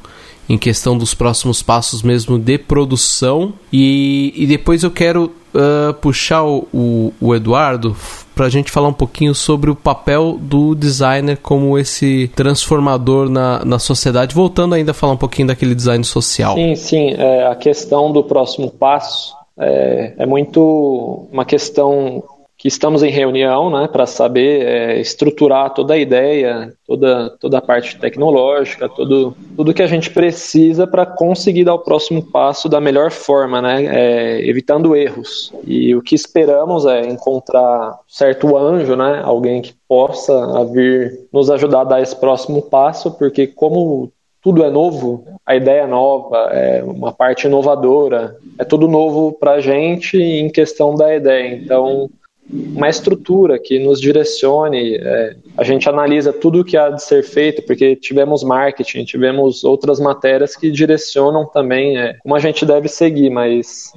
em 0.50 0.59
questão 0.59 0.99
dos 0.99 1.14
próximos 1.14 1.62
passos 1.62 2.02
mesmo 2.02 2.37
de 2.37 2.59
produção. 2.59 3.52
E, 3.73 4.35
e 4.35 4.47
depois 4.49 4.83
eu 4.83 4.90
quero 4.90 5.33
uh, 5.54 5.95
puxar 5.95 6.42
o, 6.42 6.66
o, 6.75 7.12
o 7.21 7.35
Eduardo 7.37 7.97
para 8.35 8.47
a 8.47 8.50
gente 8.50 8.69
falar 8.69 8.88
um 8.88 8.92
pouquinho 8.92 9.33
sobre 9.33 9.71
o 9.71 9.76
papel 9.76 10.37
do 10.40 10.75
designer 10.75 11.37
como 11.37 11.78
esse 11.78 12.28
transformador 12.35 13.30
na, 13.30 13.64
na 13.64 13.78
sociedade, 13.78 14.35
voltando 14.35 14.75
ainda 14.75 14.90
a 14.90 14.95
falar 14.95 15.12
um 15.12 15.16
pouquinho 15.16 15.47
daquele 15.47 15.75
design 15.75 16.02
social. 16.02 16.57
Sim, 16.57 16.75
sim. 16.75 17.14
É, 17.16 17.47
a 17.47 17.54
questão 17.54 18.11
do 18.11 18.25
próximo 18.25 18.73
passo 18.73 19.33
é, 19.57 20.14
é 20.19 20.26
muito 20.26 21.28
uma 21.30 21.45
questão 21.45 22.25
que 22.61 22.69
estamos 22.69 23.02
em 23.02 23.11
reunião 23.11 23.71
né, 23.71 23.88
para 23.90 24.05
saber 24.05 24.67
é, 24.67 25.00
estruturar 25.00 25.73
toda 25.73 25.95
a 25.95 25.99
ideia, 25.99 26.75
toda, 26.87 27.31
toda 27.40 27.57
a 27.57 27.62
parte 27.62 27.99
tecnológica, 27.99 28.87
tudo, 28.87 29.35
tudo 29.57 29.73
que 29.73 29.83
a 29.83 29.87
gente 29.87 30.11
precisa 30.11 30.87
para 30.87 31.07
conseguir 31.07 31.64
dar 31.64 31.73
o 31.73 31.79
próximo 31.79 32.23
passo 32.23 32.69
da 32.69 32.79
melhor 32.79 33.11
forma, 33.11 33.62
né, 33.62 33.87
é, 33.87 34.47
evitando 34.47 34.95
erros. 34.95 35.50
E 35.67 35.97
o 35.97 36.02
que 36.02 36.14
esperamos 36.14 36.85
é 36.85 37.00
encontrar 37.09 37.99
certo 38.07 38.55
anjo, 38.55 38.95
né, 38.95 39.23
alguém 39.25 39.62
que 39.62 39.73
possa 39.88 40.62
vir 40.67 41.19
nos 41.33 41.50
ajudar 41.50 41.81
a 41.81 41.85
dar 41.85 42.02
esse 42.02 42.14
próximo 42.14 42.61
passo, 42.61 43.11
porque 43.12 43.47
como 43.47 44.12
tudo 44.43 44.62
é 44.62 44.71
novo, 44.71 45.25
a 45.47 45.57
ideia 45.57 45.85
é 45.85 45.87
nova, 45.87 46.37
é 46.52 46.85
uma 46.85 47.11
parte 47.11 47.47
inovadora, 47.47 48.37
é 48.59 48.64
tudo 48.64 48.87
novo 48.87 49.33
para 49.33 49.52
a 49.52 49.61
gente 49.61 50.19
em 50.19 50.50
questão 50.50 50.95
da 50.95 51.14
ideia. 51.14 51.55
Então, 51.55 52.11
uma 52.52 52.88
estrutura 52.88 53.59
que 53.59 53.78
nos 53.78 54.00
direcione. 54.00 54.97
É, 54.97 55.37
a 55.57 55.64
gente 55.64 55.88
analisa 55.88 56.33
tudo 56.33 56.61
o 56.61 56.64
que 56.64 56.76
há 56.76 56.90
de 56.90 57.02
ser 57.02 57.23
feito, 57.23 57.62
porque 57.62 57.95
tivemos 57.97 58.42
marketing, 58.42 59.04
tivemos 59.04 59.62
outras 59.64 60.00
matérias 60.00 60.57
que 60.57 60.71
direcionam 60.71 61.47
também 61.47 61.99
é, 61.99 62.14
como 62.23 62.35
a 62.35 62.38
gente 62.38 62.66
deve 62.66 62.88
seguir, 62.88 63.30
mas 63.30 63.92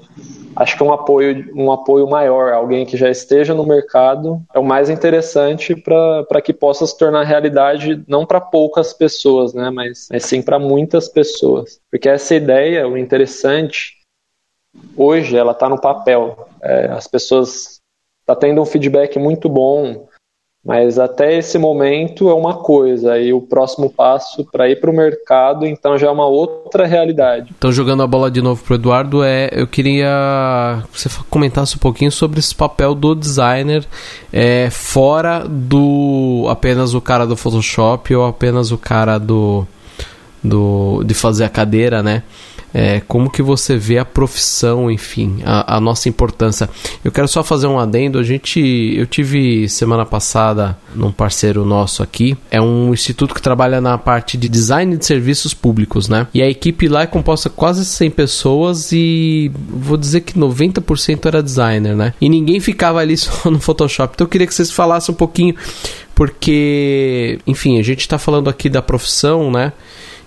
acho 0.55 0.77
que 0.77 0.83
um 0.83 0.93
apoio, 0.93 1.51
um 1.55 1.71
apoio 1.71 2.07
maior, 2.07 2.53
alguém 2.53 2.85
que 2.85 2.95
já 2.95 3.09
esteja 3.09 3.53
no 3.53 3.65
mercado, 3.65 4.41
é 4.53 4.59
o 4.59 4.63
mais 4.63 4.89
interessante 4.89 5.75
para 5.75 6.41
que 6.41 6.53
possa 6.53 6.85
se 6.85 6.97
tornar 6.97 7.23
realidade, 7.23 8.03
não 8.07 8.25
para 8.25 8.39
poucas 8.39 8.93
pessoas, 8.93 9.53
né, 9.53 9.69
mas, 9.71 10.07
mas 10.11 10.23
sim 10.25 10.41
para 10.41 10.59
muitas 10.59 11.07
pessoas. 11.09 11.79
Porque 11.89 12.07
essa 12.09 12.35
ideia, 12.35 12.87
o 12.87 12.97
interessante, 12.97 13.93
hoje 14.95 15.35
ela 15.35 15.53
está 15.53 15.67
no 15.67 15.79
papel. 15.79 16.47
É, 16.61 16.85
as 16.87 17.07
pessoas 17.07 17.82
está 18.23 18.35
tendo 18.35 18.61
um 18.61 18.65
feedback 18.65 19.19
muito 19.19 19.49
bom, 19.49 20.07
mas 20.65 20.97
até 20.97 21.37
esse 21.37 21.57
momento 21.57 22.29
é 22.29 22.33
uma 22.33 22.53
coisa, 22.53 23.19
e 23.19 23.33
o 23.33 23.41
próximo 23.41 23.89
passo 23.89 24.45
para 24.49 24.69
ir 24.69 24.79
para 24.79 24.89
o 24.89 24.95
mercado, 24.95 25.65
então 25.65 25.97
já 25.97 26.07
é 26.07 26.09
uma 26.09 26.25
outra 26.25 26.85
realidade. 26.85 27.53
Então, 27.57 27.69
jogando 27.69 28.01
a 28.01 28.07
bola 28.07 28.31
de 28.31 28.41
novo 28.41 28.63
para 28.63 28.75
Eduardo, 28.75 29.25
é, 29.25 29.49
eu 29.51 29.67
queria 29.67 30.81
que 30.89 31.01
você 31.01 31.09
comentasse 31.29 31.75
um 31.75 31.79
pouquinho 31.79 32.11
sobre 32.11 32.39
esse 32.39 32.55
papel 32.55 32.95
do 32.95 33.13
designer 33.13 33.85
é, 34.31 34.69
fora 34.71 35.45
do 35.45 36.45
apenas 36.49 36.93
o 36.93 37.01
cara 37.01 37.27
do 37.27 37.35
Photoshop 37.35 38.15
ou 38.15 38.25
apenas 38.25 38.71
o 38.71 38.77
cara 38.77 39.17
do, 39.17 39.67
do 40.41 41.03
de 41.03 41.13
fazer 41.13 41.43
a 41.43 41.49
cadeira, 41.49 42.01
né? 42.01 42.23
É, 42.73 43.01
como 43.01 43.29
que 43.29 43.41
você 43.41 43.77
vê 43.77 43.99
a 43.99 44.05
profissão, 44.05 44.89
enfim, 44.89 45.41
a, 45.45 45.77
a, 45.77 45.79
nossa 45.79 46.09
importância. 46.09 46.69
Eu 47.03 47.11
quero 47.11 47.27
só 47.27 47.43
fazer 47.43 47.67
um 47.67 47.77
adendo. 47.77 48.17
A 48.17 48.23
gente, 48.23 48.59
eu 48.97 49.05
tive 49.05 49.69
semana 49.69 50.05
passada 50.05 50.77
num 50.95 51.11
parceiro 51.11 51.63
nosso 51.63 52.01
aqui, 52.01 52.35
é 52.49 52.59
um 52.59 52.91
instituto 52.91 53.35
que 53.35 53.41
trabalha 53.41 53.79
na 53.79 53.97
parte 53.97 54.37
de 54.37 54.49
design 54.49 54.97
de 54.97 55.05
serviços 55.05 55.53
públicos, 55.53 56.09
né? 56.09 56.27
E 56.33 56.41
a 56.41 56.49
equipe 56.49 56.87
lá 56.87 57.03
é 57.03 57.07
composta 57.07 57.49
quase 57.49 57.85
100 57.85 58.09
pessoas 58.11 58.91
e 58.91 59.51
vou 59.69 59.97
dizer 59.97 60.21
que 60.21 60.33
90% 60.33 61.25
era 61.27 61.43
designer, 61.43 61.95
né? 61.95 62.13
E 62.19 62.27
ninguém 62.27 62.59
ficava 62.59 62.99
ali 62.99 63.15
só 63.17 63.51
no 63.51 63.59
Photoshop. 63.59 64.13
Então 64.15 64.25
eu 64.25 64.29
queria 64.29 64.47
que 64.47 64.53
vocês 64.53 64.71
falassem 64.71 65.13
um 65.13 65.17
pouquinho 65.17 65.55
porque, 66.15 67.39
enfim, 67.45 67.79
a 67.79 67.83
gente 67.83 68.01
está 68.01 68.17
falando 68.17 68.49
aqui 68.49 68.69
da 68.69 68.81
profissão, 68.81 69.51
né? 69.51 69.73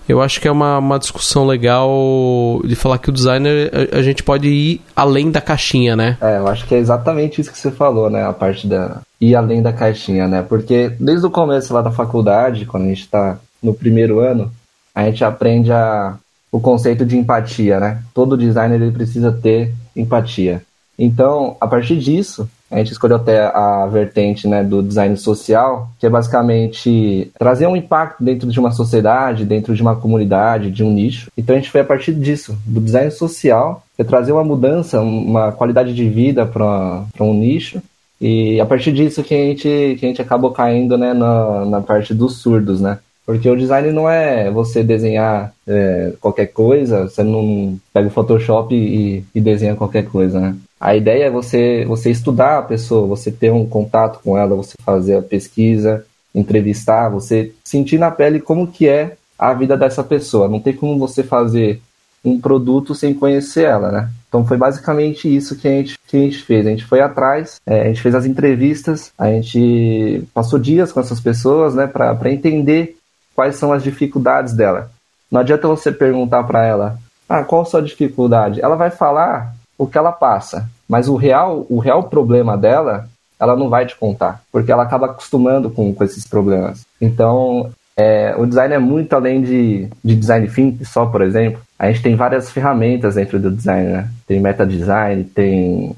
Eu 0.09 0.21
acho 0.21 0.41
que 0.41 0.49
é 0.49 0.51
uma, 0.51 0.79
uma 0.79 0.99
discussão 0.99 1.47
legal 1.47 2.61
de 2.65 2.75
falar 2.77 2.99
que 2.99 3.11
o 3.11 3.13
designer 3.13 3.71
a, 3.73 3.99
a, 3.99 4.03
gente 4.03 4.23
pode 4.23 4.49
ir 4.49 4.81
além 4.95 5.31
da 5.31 5.41
caixinha, 5.41 5.97
né? 5.97 6.17
É, 6.21 6.39
eu 6.39 6.49
acho 6.49 6.67
que 6.67 6.75
é 6.75 6.79
exatamente 6.79 7.41
isso 7.41 7.51
que 7.51 7.59
você 7.59 7.71
falou, 7.71 8.09
né? 8.09 8.25
A 8.25 8.33
parte 8.33 8.67
da 8.67 9.01
ir 9.21 9.35
além 9.35 9.63
da 9.63 9.73
caixinha, 9.73 10.29
né? 10.29 10.43
Porque 10.43 10.93
desde 11.01 11.27
o 11.27 11.31
começo 11.31 11.73
lá 11.75 11.83
da 11.83 11.91
faculdade, 11.91 12.67
quando 12.67 12.85
a 12.85 12.89
gente 12.89 13.03
está 13.03 13.39
no 13.63 13.75
primeiro 13.75 14.21
ano, 14.21 14.51
a 14.95 15.05
gente 15.05 15.25
aprende 15.25 15.73
a, 15.73 16.17
o 16.53 16.61
conceito 16.61 17.05
de 17.05 17.17
empatia, 17.17 17.81
né? 17.81 18.03
Todo 18.15 18.37
designer 18.37 18.81
ele 18.81 18.93
precisa 18.93 19.33
ter 19.33 19.75
empatia. 19.95 20.63
Então, 20.99 21.57
a 21.61 21.67
partir 21.67 21.97
disso, 21.99 22.49
a 22.71 22.79
gente 22.79 22.93
escolheu 22.93 23.17
até 23.17 23.47
a 23.47 23.87
vertente 23.87 24.49
né, 24.49 24.65
do 24.65 24.83
design 24.83 25.17
social, 25.17 25.89
que 25.99 26.07
é 26.07 26.11
basicamente 26.11 27.31
trazer 27.39 27.67
um 27.67 27.77
impacto 27.77 28.23
dentro 28.23 28.51
de 28.51 28.59
uma 28.59 28.73
sociedade, 28.73 29.45
dentro 29.45 29.75
de 29.75 29.83
uma 29.83 29.95
comunidade, 29.95 30.71
de 30.71 30.83
um 30.83 30.91
nicho. 30.91 31.31
Então 31.37 31.55
a 31.55 31.59
gente 31.59 31.71
foi 31.71 31.81
a 31.81 31.85
partir 31.85 32.13
disso, 32.15 32.57
do 32.67 32.81
design 32.81 33.11
social, 33.11 33.85
é 33.97 34.05
trazer 34.05 34.33
uma 34.33 34.45
mudança, 34.45 35.01
uma 35.01 35.53
qualidade 35.53 35.95
de 35.95 36.09
vida 36.09 36.45
para 36.45 37.07
um 37.21 37.35
nicho. 37.35 37.81
E 38.21 38.61
a 38.61 38.67
partir 38.67 38.93
disso 38.93 39.23
que 39.23 39.35
a 39.35 39.39
gente, 39.39 39.97
que 40.01 40.07
a 40.07 40.09
gente 40.09 40.23
acabou 40.23 40.51
caindo 40.51 40.97
né, 40.97 41.13
na, 41.13 41.65
na 41.67 41.81
parte 41.81 42.15
dos 42.15 42.39
surdos, 42.39 42.81
né? 42.81 42.99
Porque 43.27 43.51
o 43.51 43.57
design 43.57 43.91
não 43.91 44.09
é 44.09 44.51
você 44.51 44.85
desenhar 44.85 45.53
é, 45.67 46.13
qualquer 46.21 46.47
coisa, 46.47 47.09
você 47.09 47.25
não 47.25 47.77
pega 47.93 48.07
o 48.07 48.11
Photoshop 48.11 48.73
e, 48.73 49.25
e 49.35 49.41
desenha 49.41 49.75
qualquer 49.75 50.05
coisa, 50.07 50.39
né? 50.39 50.57
A 50.81 50.95
ideia 50.95 51.25
é 51.25 51.31
você, 51.31 51.85
você 51.87 52.11
estudar 52.11 52.59
a 52.59 52.63
pessoa, 52.63 53.07
você 53.07 53.31
ter 53.31 53.51
um 53.51 53.67
contato 53.67 54.21
com 54.23 54.37
ela, 54.37 54.55
você 54.55 54.75
fazer 54.85 55.17
a 55.17 55.23
pesquisa, 55.23 56.05
entrevistar, 56.35 57.09
você 57.09 57.53
sentir 57.65 57.99
na 57.99 58.11
pele 58.11 58.41
como 58.41 58.67
que 58.67 58.89
é 58.89 59.17
a 59.39 59.55
vida 59.55 59.77
dessa 59.77 60.05
pessoa. 60.05 60.49
Não 60.49 60.61
tem 60.61 60.75
como 60.75 60.99
você 60.99 61.23
fazer 61.23 61.81
um 62.25 62.39
produto 62.39 62.95
sem 62.95 63.15
conhecer 63.15 63.65
ela, 63.65 63.91
né? 63.91 64.11
Então 64.29 64.45
foi 64.45 64.57
basicamente 64.57 65.35
isso 65.35 65.57
que 65.57 65.67
a 65.67 65.71
gente, 65.71 65.99
que 66.07 66.17
a 66.17 66.21
gente 66.21 66.43
fez. 66.43 66.67
A 66.67 66.71
gente 66.71 66.85
foi 66.85 67.01
atrás, 67.01 67.61
é, 67.65 67.83
a 67.83 67.85
gente 67.85 68.03
fez 68.03 68.15
as 68.15 68.27
entrevistas, 68.27 69.13
a 69.17 69.29
gente 69.29 70.25
passou 70.35 70.59
dias 70.59 70.93
com 70.93 71.01
essas 71.01 71.21
pessoas, 71.21 71.75
né, 71.75 71.87
para 71.87 72.31
entender 72.31 72.97
quais 73.35 73.57
são 73.57 73.73
as 73.73 73.83
dificuldades 73.83 74.53
dela. 74.53 74.91
Não 75.31 75.41
adianta 75.41 75.69
você 75.69 75.91
perguntar 75.91 76.43
para 76.45 76.65
ela, 76.65 76.99
ah, 77.29 77.45
qual 77.45 77.63
a 77.63 77.65
sua 77.65 77.83
dificuldade? 77.83 78.61
Ela 78.61 78.77
vai 78.77 78.91
falar 78.91 79.56
o 79.79 79.87
que 79.87 79.99
ela 79.99 80.13
passa. 80.13 80.69
Mas 80.89 81.09
o 81.09 81.17
real, 81.17 81.67
o 81.69 81.79
real 81.79 82.05
problema 82.05 82.57
dela, 82.57 83.09
ela 83.39 83.57
não 83.57 83.69
vai 83.69 83.87
te 83.87 83.97
contar, 83.97 84.43
porque 84.51 84.73
ela 84.73 84.83
acaba 84.83 85.07
acostumando 85.07 85.71
com, 85.71 85.93
com 85.95 86.05
esses 86.05 86.27
problemas. 86.27 86.87
Então, 87.01 87.71
é, 87.97 88.35
o 88.37 88.47
design 88.47 88.75
é 88.75 88.79
muito 88.79 89.15
além 89.15 89.43
de, 89.43 89.89
de 90.05 90.15
design 90.15 90.49
thinking 90.49 90.85
só, 90.85 91.07
por 91.07 91.23
exemplo. 91.23 91.61
A 91.79 91.91
gente 91.91 92.03
tem 92.03 92.15
várias 92.15 92.51
ferramentas 92.51 93.15
dentro 93.15 93.39
do 93.39 93.51
design, 93.51 93.91
né? 93.91 94.11
Tem 94.27 94.41
meta 94.41 94.67
design, 94.67 95.25
tem 95.25 95.97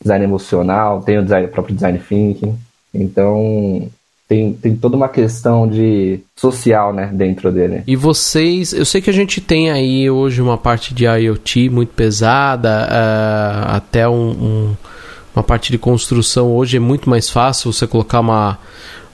design 0.00 0.24
emocional, 0.24 1.02
tem 1.02 1.18
o 1.18 1.22
design, 1.22 1.46
o 1.46 1.50
próprio 1.50 1.74
design 1.74 1.98
thinking. 1.98 2.56
Então, 2.94 3.88
tem, 4.30 4.52
tem 4.52 4.76
toda 4.76 4.96
uma 4.96 5.08
questão 5.08 5.66
de 5.66 6.20
social, 6.36 6.92
né, 6.94 7.10
dentro 7.12 7.50
dele. 7.50 7.82
E 7.84 7.96
vocês, 7.96 8.72
eu 8.72 8.84
sei 8.84 9.00
que 9.00 9.10
a 9.10 9.12
gente 9.12 9.40
tem 9.40 9.72
aí 9.72 10.08
hoje 10.08 10.40
uma 10.40 10.56
parte 10.56 10.94
de 10.94 11.04
IoT 11.04 11.68
muito 11.68 11.88
pesada, 11.88 12.86
uh, 12.88 13.74
até 13.74 14.08
um, 14.08 14.30
um, 14.30 14.76
uma 15.34 15.42
parte 15.42 15.72
de 15.72 15.78
construção 15.78 16.54
hoje 16.54 16.76
é 16.76 16.80
muito 16.80 17.10
mais 17.10 17.28
fácil 17.28 17.72
você 17.72 17.88
colocar 17.88 18.20
uma 18.20 18.56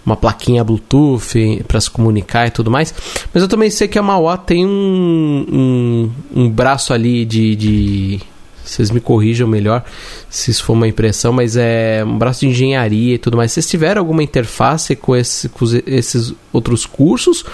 uma 0.05 0.17
plaquinha 0.17 0.63
Bluetooth 0.63 1.65
para 1.67 1.81
se 1.81 1.91
comunicar 1.91 2.47
e 2.47 2.51
tudo 2.51 2.71
mais. 2.71 2.95
Mas 3.35 3.43
eu 3.43 3.49
também 3.49 3.71
sei 3.71 3.89
que 3.89 3.99
a 3.99 4.03
Mauá 4.03 4.37
tem 4.37 4.65
um, 4.65 5.47
um, 5.53 6.43
um 6.43 6.49
braço 6.49 6.93
ali 6.93 7.25
de, 7.25 7.57
de 7.57 8.21
vocês 8.67 8.91
me 8.91 9.01
corrijam 9.01 9.49
melhor 9.49 9.85
se 10.29 10.51
isso 10.51 10.65
for 10.65 10.73
uma 10.73 10.89
impressão, 10.89 11.33
mas 11.33 11.57
é 11.57 12.05
um 12.05 12.19
braço 12.19 12.41
de 12.41 12.49
engenharia 12.49 13.15
e 13.15 13.19
tudo 13.19 13.37
mais. 13.37 13.53
Vocês 13.53 13.67
tiveram 13.69 14.01
alguma 14.01 14.23
interface 14.23 14.97
com, 14.97 15.15
esse, 15.15 15.49
com 15.49 15.65
esses 15.87 16.35
outros 16.57 16.87
cursos? 16.87 17.45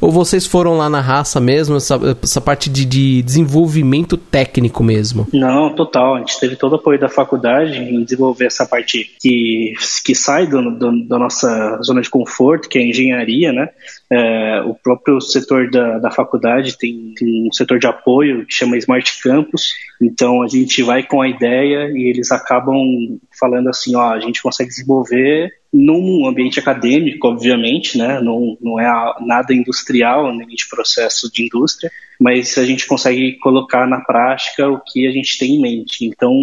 Ou 0.00 0.10
vocês 0.10 0.46
foram 0.46 0.76
lá 0.76 0.90
na 0.90 1.00
raça 1.00 1.40
mesmo, 1.40 1.76
essa, 1.76 1.98
essa 2.22 2.40
parte 2.40 2.68
de, 2.68 2.84
de, 2.84 3.22
desenvolvimento 3.22 4.16
técnico 4.16 4.82
mesmo? 4.82 5.26
Não, 5.32 5.74
total. 5.74 6.16
A 6.16 6.18
gente 6.18 6.38
teve 6.38 6.56
todo 6.56 6.72
o 6.72 6.76
apoio 6.76 6.98
da 6.98 7.08
faculdade 7.08 7.78
em 7.78 8.04
desenvolver 8.04 8.46
essa 8.46 8.66
parte 8.66 9.10
que, 9.20 9.74
que 10.04 10.14
sai 10.14 10.46
do, 10.46 10.70
do, 10.70 11.06
da 11.06 11.18
nossa 11.18 11.80
zona 11.82 12.00
de 12.00 12.10
conforto, 12.10 12.68
que 12.68 12.78
é 12.78 12.82
a 12.82 12.86
engenharia, 12.86 13.52
né? 13.52 13.68
É, 14.10 14.62
o 14.62 14.74
próprio 14.74 15.20
setor 15.20 15.70
da, 15.70 15.98
da 15.98 16.10
faculdade 16.10 16.78
tem, 16.78 17.12
tem, 17.14 17.46
um 17.46 17.52
setor 17.52 17.78
de 17.78 17.86
apoio 17.86 18.46
que 18.46 18.54
chama 18.54 18.76
Smart 18.78 19.22
Campus. 19.22 19.72
Então 20.00 20.42
a 20.42 20.48
gente 20.48 20.82
vai 20.82 21.02
com 21.02 21.20
a 21.20 21.28
ideia 21.28 21.90
e 21.90 22.08
eles 22.08 22.32
acabam 22.32 23.18
falando 23.38 23.68
assim, 23.68 23.94
ó, 23.94 24.12
a 24.12 24.20
gente 24.20 24.42
consegue 24.42 24.70
desenvolver 24.70 25.50
num 25.72 26.26
ambiente 26.26 26.58
acadêmico, 26.58 27.28
obviamente, 27.28 27.98
né? 27.98 28.20
Não, 28.20 28.56
não 28.60 28.80
é 28.80 28.86
nada 29.20 29.52
industrial, 29.52 30.34
nem 30.34 30.48
de 30.48 30.66
processo 30.68 31.30
de 31.30 31.44
indústria, 31.44 31.90
mas 32.18 32.56
a 32.56 32.64
gente 32.64 32.86
consegue 32.86 33.34
colocar 33.38 33.86
na 33.86 34.00
prática 34.00 34.68
o 34.68 34.80
que 34.80 35.06
a 35.06 35.10
gente 35.12 35.38
tem 35.38 35.56
em 35.56 35.60
mente. 35.60 36.04
Então, 36.04 36.34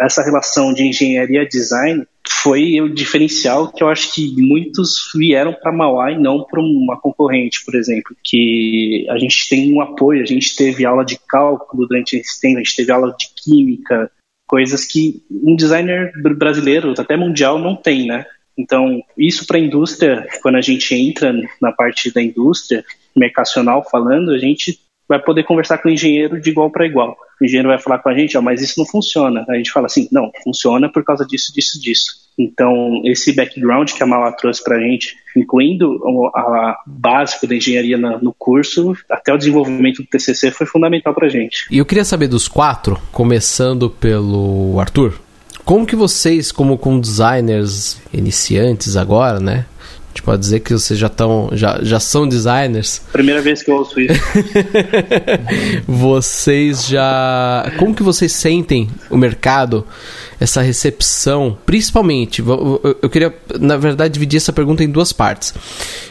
essa 0.00 0.22
relação 0.22 0.74
de 0.74 0.82
engenharia 0.82 1.46
design 1.46 2.04
foi 2.28 2.80
o 2.80 2.92
diferencial 2.92 3.72
que 3.72 3.82
eu 3.82 3.88
acho 3.88 4.14
que 4.14 4.34
muitos 4.36 5.10
vieram 5.14 5.54
para 5.54 5.72
Mauá 5.72 6.12
e 6.12 6.18
não 6.18 6.44
para 6.44 6.60
uma 6.60 7.00
concorrente, 7.00 7.64
por 7.64 7.74
exemplo, 7.74 8.14
que 8.22 9.06
a 9.08 9.18
gente 9.18 9.48
tem 9.48 9.72
um 9.72 9.80
apoio, 9.80 10.22
a 10.22 10.26
gente 10.26 10.54
teve 10.54 10.84
aula 10.84 11.04
de 11.04 11.18
cálculo 11.28 11.86
durante 11.86 12.16
esse 12.16 12.40
tempo, 12.40 12.56
a 12.56 12.62
gente 12.62 12.76
teve 12.76 12.92
aula 12.92 13.14
de 13.18 13.28
química, 13.34 14.10
coisas 14.46 14.84
que 14.84 15.22
um 15.30 15.54
designer 15.54 16.12
brasileiro, 16.36 16.94
até 16.98 17.16
mundial, 17.16 17.58
não 17.58 17.76
tem, 17.76 18.06
né? 18.06 18.26
Então, 18.58 19.00
isso 19.16 19.46
para 19.46 19.56
a 19.56 19.60
indústria, 19.60 20.26
quando 20.42 20.56
a 20.56 20.60
gente 20.60 20.94
entra 20.94 21.32
na 21.62 21.70
parte 21.70 22.12
da 22.12 22.20
indústria, 22.20 22.84
mercacional 23.16 23.86
falando, 23.88 24.32
a 24.32 24.38
gente 24.38 24.78
vai 25.08 25.18
poder 25.18 25.44
conversar 25.44 25.78
com 25.78 25.88
o 25.88 25.92
engenheiro 25.92 26.40
de 26.40 26.50
igual 26.50 26.70
para 26.70 26.86
igual. 26.86 27.16
O 27.40 27.44
engenheiro 27.44 27.68
vai 27.68 27.78
falar 27.78 28.00
com 28.00 28.10
a 28.10 28.14
gente, 28.14 28.36
ó, 28.36 28.42
mas 28.42 28.60
isso 28.60 28.74
não 28.78 28.84
funciona. 28.84 29.44
A 29.48 29.54
gente 29.54 29.70
fala 29.70 29.86
assim, 29.86 30.06
não, 30.12 30.30
funciona 30.44 30.90
por 30.90 31.02
causa 31.02 31.24
disso, 31.24 31.52
disso, 31.54 31.80
disso. 31.80 32.28
Então, 32.38 33.00
esse 33.04 33.32
background 33.32 33.90
que 33.90 34.02
a 34.02 34.06
Mala 34.06 34.30
trouxe 34.32 34.62
para 34.62 34.76
a 34.76 34.80
gente, 34.80 35.16
incluindo 35.36 35.98
a 36.34 36.78
básico 36.86 37.46
da 37.46 37.56
engenharia 37.56 37.96
no 37.96 38.34
curso, 38.36 38.92
até 39.10 39.32
o 39.32 39.38
desenvolvimento 39.38 40.02
do 40.02 40.08
TCC, 40.08 40.50
foi 40.50 40.66
fundamental 40.66 41.14
para 41.14 41.26
a 41.26 41.30
gente. 41.30 41.66
E 41.70 41.78
eu 41.78 41.86
queria 41.86 42.04
saber 42.04 42.28
dos 42.28 42.46
quatro, 42.46 43.00
começando 43.10 43.88
pelo 43.88 44.78
Arthur, 44.78 45.18
como 45.68 45.84
que 45.84 45.94
vocês, 45.94 46.50
como, 46.50 46.78
como 46.78 46.98
designers 46.98 47.98
iniciantes 48.10 48.96
agora, 48.96 49.38
né, 49.38 49.66
pode 50.28 50.42
dizer 50.42 50.60
que 50.60 50.74
vocês 50.74 51.00
já 51.00 51.06
estão 51.06 51.48
já, 51.52 51.78
já 51.80 51.98
são 51.98 52.28
designers. 52.28 53.00
Primeira 53.10 53.40
vez 53.40 53.62
que 53.62 53.70
eu 53.70 53.76
ouço 53.76 53.98
isso. 53.98 54.20
vocês 55.88 56.86
já 56.86 57.72
como 57.78 57.94
que 57.94 58.02
vocês 58.02 58.30
sentem 58.32 58.90
o 59.08 59.16
mercado, 59.16 59.86
essa 60.38 60.60
recepção, 60.60 61.56
principalmente, 61.64 62.42
eu 62.42 63.08
queria 63.08 63.34
na 63.58 63.78
verdade 63.78 64.12
dividir 64.12 64.36
essa 64.36 64.52
pergunta 64.52 64.84
em 64.84 64.90
duas 64.90 65.14
partes. 65.14 65.54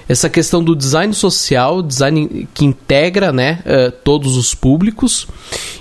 Essa 0.10 0.30
questão 0.30 0.64
do 0.64 0.76
design 0.76 1.14
social, 1.14 1.84
design 1.84 2.48
que 2.56 2.66
integra, 2.66 3.32
né, 3.32 3.60
uh, 3.66 3.92
todos 4.04 4.36
os 4.36 4.56
públicos 4.56 5.28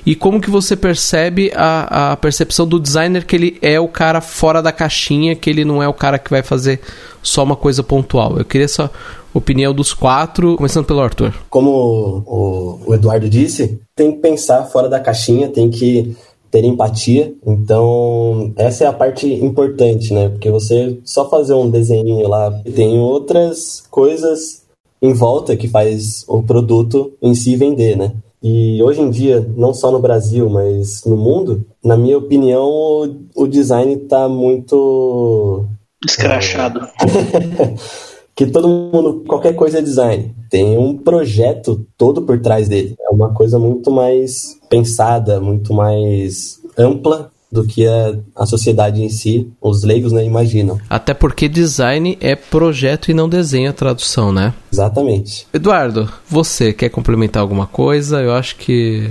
e 0.04 0.14
como 0.14 0.42
que 0.42 0.50
você 0.50 0.76
percebe 0.76 1.50
a, 1.54 2.12
a 2.12 2.16
percepção 2.18 2.66
do 2.66 2.78
designer 2.78 3.24
que 3.24 3.34
ele 3.34 3.58
é 3.62 3.80
o 3.80 3.88
cara 3.88 4.20
fora 4.20 4.60
da 4.60 4.72
caixinha, 4.72 5.34
que 5.34 5.48
ele 5.48 5.64
não 5.64 5.82
é 5.82 5.88
o 5.88 5.94
cara 5.94 6.18
que 6.18 6.28
vai 6.28 6.42
fazer 6.42 6.80
só 7.26 7.42
uma 7.42 7.56
coisa 7.56 7.82
pontual. 7.82 8.38
Eu 8.38 8.44
queria 8.44 8.64
essa 8.64 8.90
opinião 9.34 9.74
dos 9.74 9.92
quatro, 9.92 10.56
começando 10.56 10.86
pelo 10.86 11.00
Arthur. 11.00 11.34
Como 11.50 12.24
o, 12.26 12.80
o 12.86 12.94
Eduardo 12.94 13.28
disse, 13.28 13.80
tem 13.94 14.12
que 14.12 14.18
pensar 14.18 14.64
fora 14.64 14.88
da 14.88 15.00
caixinha, 15.00 15.48
tem 15.48 15.68
que 15.70 16.16
ter 16.50 16.64
empatia. 16.64 17.34
Então, 17.46 18.52
essa 18.56 18.84
é 18.84 18.86
a 18.86 18.92
parte 18.92 19.32
importante, 19.32 20.12
né? 20.12 20.28
Porque 20.28 20.50
você 20.50 20.98
só 21.04 21.28
fazer 21.28 21.54
um 21.54 21.68
desenho 21.68 22.26
lá, 22.28 22.50
tem 22.74 22.98
outras 22.98 23.82
coisas 23.90 24.62
em 25.02 25.12
volta 25.12 25.56
que 25.56 25.68
faz 25.68 26.24
o 26.26 26.42
produto 26.42 27.12
em 27.20 27.34
si 27.34 27.56
vender, 27.56 27.96
né? 27.96 28.12
E 28.42 28.82
hoje 28.82 29.00
em 29.00 29.10
dia, 29.10 29.44
não 29.56 29.74
só 29.74 29.90
no 29.90 29.98
Brasil, 29.98 30.48
mas 30.48 31.04
no 31.04 31.16
mundo, 31.16 31.64
na 31.82 31.96
minha 31.96 32.16
opinião, 32.16 32.70
o, 33.34 33.46
design 33.46 33.94
está 33.94 34.28
muito 34.28 35.64
Escrachado. 36.06 36.88
que 38.34 38.46
todo 38.46 38.68
mundo, 38.68 39.24
qualquer 39.26 39.54
coisa 39.54 39.78
é 39.78 39.82
design. 39.82 40.34
Tem 40.50 40.76
um 40.76 40.96
projeto 40.96 41.86
todo 41.96 42.22
por 42.22 42.38
trás 42.40 42.68
dele. 42.68 42.94
É 43.00 43.08
uma 43.08 43.32
coisa 43.32 43.58
muito 43.58 43.90
mais 43.90 44.58
pensada, 44.68 45.40
muito 45.40 45.72
mais 45.72 46.60
ampla 46.76 47.30
do 47.50 47.64
que 47.64 47.86
a, 47.86 48.14
a 48.34 48.44
sociedade 48.44 49.02
em 49.02 49.08
si, 49.08 49.50
os 49.60 49.82
leigos, 49.82 50.12
né, 50.12 50.24
imaginam. 50.24 50.78
Até 50.90 51.14
porque 51.14 51.48
design 51.48 52.18
é 52.20 52.34
projeto 52.36 53.10
e 53.10 53.14
não 53.14 53.28
desenho 53.28 53.70
a 53.70 53.72
tradução, 53.72 54.30
né? 54.30 54.52
Exatamente. 54.70 55.46
Eduardo, 55.54 56.12
você 56.28 56.72
quer 56.72 56.90
complementar 56.90 57.40
alguma 57.40 57.66
coisa? 57.66 58.20
Eu 58.20 58.34
acho 58.34 58.56
que 58.56 59.10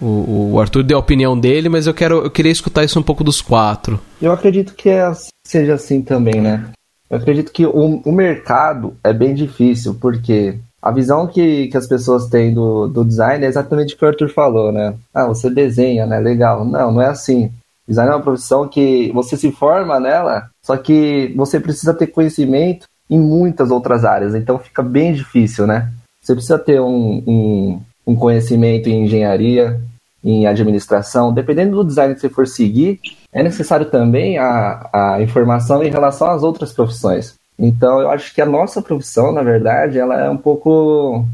o, 0.00 0.52
o, 0.52 0.60
Arthur 0.60 0.82
deu 0.82 0.96
a 0.96 1.00
opinião 1.00 1.38
dele, 1.38 1.68
mas 1.68 1.86
eu 1.86 1.94
quero 1.94 2.24
eu 2.24 2.30
queria 2.30 2.52
escutar 2.52 2.84
isso 2.84 2.98
um 2.98 3.02
pouco 3.02 3.24
dos 3.24 3.42
quatro. 3.42 4.00
Eu 4.22 4.32
acredito 4.32 4.74
que 4.74 4.88
é, 4.88 5.12
seja 5.46 5.74
assim 5.74 6.02
também, 6.02 6.40
né? 6.40 6.70
Eu 7.08 7.18
acredito 7.18 7.52
que 7.52 7.66
o, 7.66 8.00
o 8.04 8.12
mercado 8.12 8.96
é 9.04 9.12
bem 9.12 9.34
difícil, 9.34 9.94
porque 9.94 10.58
a 10.82 10.90
visão 10.90 11.26
que, 11.26 11.68
que 11.68 11.76
as 11.76 11.86
pessoas 11.86 12.26
têm 12.28 12.52
do, 12.52 12.88
do 12.88 13.04
design 13.04 13.44
é 13.44 13.48
exatamente 13.48 13.94
o 13.94 13.98
que 13.98 14.04
o 14.04 14.08
Arthur 14.08 14.28
falou, 14.28 14.72
né? 14.72 14.94
Ah, 15.12 15.26
você 15.26 15.48
desenha, 15.48 16.06
né? 16.06 16.18
Legal. 16.18 16.64
Não, 16.64 16.92
não 16.92 17.02
é 17.02 17.06
assim. 17.06 17.52
Design 17.86 18.10
é 18.10 18.14
uma 18.14 18.22
profissão 18.22 18.66
que 18.66 19.12
você 19.12 19.36
se 19.36 19.52
forma 19.52 20.00
nela, 20.00 20.48
só 20.62 20.76
que 20.76 21.32
você 21.36 21.60
precisa 21.60 21.92
ter 21.92 22.06
conhecimento 22.06 22.86
em 23.08 23.20
muitas 23.20 23.70
outras 23.70 24.04
áreas, 24.04 24.34
então 24.34 24.58
fica 24.58 24.82
bem 24.82 25.12
difícil, 25.12 25.66
né? 25.66 25.92
Você 26.22 26.32
precisa 26.32 26.58
ter 26.58 26.80
um, 26.80 27.22
um, 27.26 27.80
um 28.06 28.16
conhecimento 28.16 28.88
em 28.88 29.04
engenharia, 29.04 29.78
em 30.24 30.46
administração, 30.46 31.32
dependendo 31.32 31.76
do 31.76 31.84
design 31.84 32.14
que 32.14 32.20
você 32.20 32.30
for 32.30 32.46
seguir, 32.46 32.98
é 33.34 33.42
necessário 33.42 33.86
também 33.86 34.38
a, 34.38 34.88
a 34.92 35.22
informação 35.22 35.82
em 35.82 35.90
relação 35.90 36.30
às 36.30 36.44
outras 36.44 36.72
profissões. 36.72 37.34
Então, 37.58 38.00
eu 38.00 38.10
acho 38.10 38.32
que 38.32 38.40
a 38.40 38.46
nossa 38.46 38.80
profissão, 38.80 39.32
na 39.32 39.42
verdade, 39.42 39.98
ela 39.98 40.20
é 40.20 40.30
um 40.30 40.36
pouco 40.36 41.26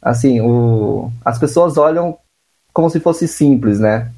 assim, 0.00 0.40
o, 0.40 1.10
as 1.24 1.38
pessoas 1.38 1.76
olham 1.76 2.16
como 2.72 2.88
se 2.88 2.98
fosse 2.98 3.28
simples, 3.28 3.78
né? 3.78 4.10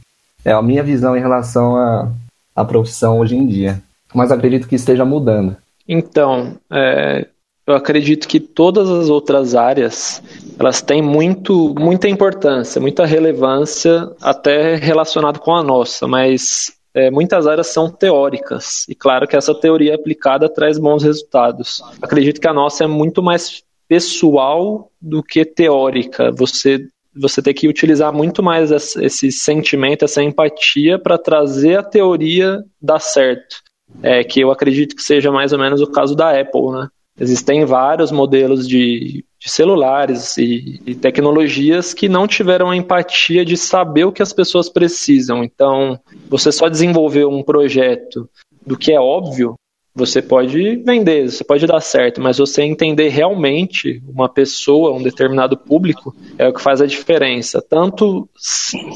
É 0.44 0.52
a 0.52 0.62
minha 0.62 0.82
visão 0.82 1.16
em 1.16 1.20
relação 1.20 1.76
à, 1.76 2.08
à 2.54 2.64
profissão 2.64 3.18
hoje 3.18 3.36
em 3.36 3.46
dia. 3.46 3.82
Mas 4.14 4.30
acredito 4.30 4.68
que 4.68 4.76
esteja 4.76 5.04
mudando. 5.04 5.56
Então, 5.88 6.54
é, 6.70 7.26
eu 7.66 7.74
acredito 7.74 8.28
que 8.28 8.38
todas 8.38 8.88
as 8.88 9.08
outras 9.08 9.56
áreas 9.56 10.22
elas 10.58 10.80
têm 10.80 11.02
muito, 11.02 11.74
muita 11.76 12.08
importância, 12.08 12.80
muita 12.80 13.04
relevância, 13.04 14.08
até 14.22 14.76
relacionado 14.76 15.40
com 15.40 15.52
a 15.52 15.62
nossa, 15.64 16.06
mas 16.06 16.72
é, 16.94 17.10
muitas 17.10 17.46
áreas 17.46 17.66
são 17.66 17.90
teóricas, 17.90 18.86
e 18.88 18.94
claro 18.94 19.26
que 19.26 19.36
essa 19.36 19.54
teoria 19.54 19.94
aplicada 19.94 20.48
traz 20.48 20.78
bons 20.78 21.02
resultados. 21.02 21.82
Acredito 22.00 22.40
que 22.40 22.48
a 22.48 22.52
nossa 22.52 22.84
é 22.84 22.86
muito 22.86 23.22
mais 23.22 23.64
pessoal 23.88 24.90
do 25.00 25.22
que 25.22 25.44
teórica. 25.44 26.30
Você 26.32 26.88
você 27.16 27.40
tem 27.40 27.54
que 27.54 27.68
utilizar 27.68 28.12
muito 28.12 28.42
mais 28.42 28.72
esse 28.72 29.30
sentimento, 29.30 30.04
essa 30.04 30.20
empatia 30.20 30.98
para 30.98 31.16
trazer 31.16 31.78
a 31.78 31.82
teoria 31.82 32.60
dar 32.82 32.98
certo. 32.98 33.62
É, 34.02 34.24
que 34.24 34.40
eu 34.40 34.50
acredito 34.50 34.96
que 34.96 35.02
seja 35.02 35.30
mais 35.30 35.52
ou 35.52 35.58
menos 35.58 35.80
o 35.80 35.86
caso 35.86 36.16
da 36.16 36.36
Apple, 36.36 36.72
né? 36.72 36.88
Existem 37.18 37.64
vários 37.64 38.10
modelos 38.10 38.66
de, 38.66 39.24
de 39.38 39.50
celulares 39.50 40.36
e, 40.36 40.80
e, 40.84 40.94
tecnologias 40.96 41.94
que 41.94 42.08
não 42.08 42.26
tiveram 42.26 42.70
a 42.70 42.76
empatia 42.76 43.44
de 43.44 43.56
saber 43.56 44.04
o 44.04 44.12
que 44.12 44.22
as 44.22 44.32
pessoas 44.32 44.68
precisam. 44.68 45.44
Então, 45.44 45.98
você 46.28 46.50
só 46.50 46.68
desenvolver 46.68 47.24
um 47.24 47.42
projeto 47.42 48.28
do 48.66 48.76
que 48.76 48.92
é 48.92 48.98
óbvio, 48.98 49.54
você 49.94 50.20
pode 50.20 50.76
vender, 50.78 51.30
você 51.30 51.44
pode 51.44 51.64
dar 51.68 51.80
certo, 51.80 52.20
mas 52.20 52.38
você 52.38 52.62
entender 52.62 53.10
realmente 53.10 54.02
uma 54.08 54.28
pessoa, 54.28 54.92
um 54.92 55.02
determinado 55.02 55.56
público, 55.56 56.12
é 56.36 56.48
o 56.48 56.52
que 56.52 56.60
faz 56.60 56.82
a 56.82 56.86
diferença. 56.86 57.62
Tanto, 57.62 58.28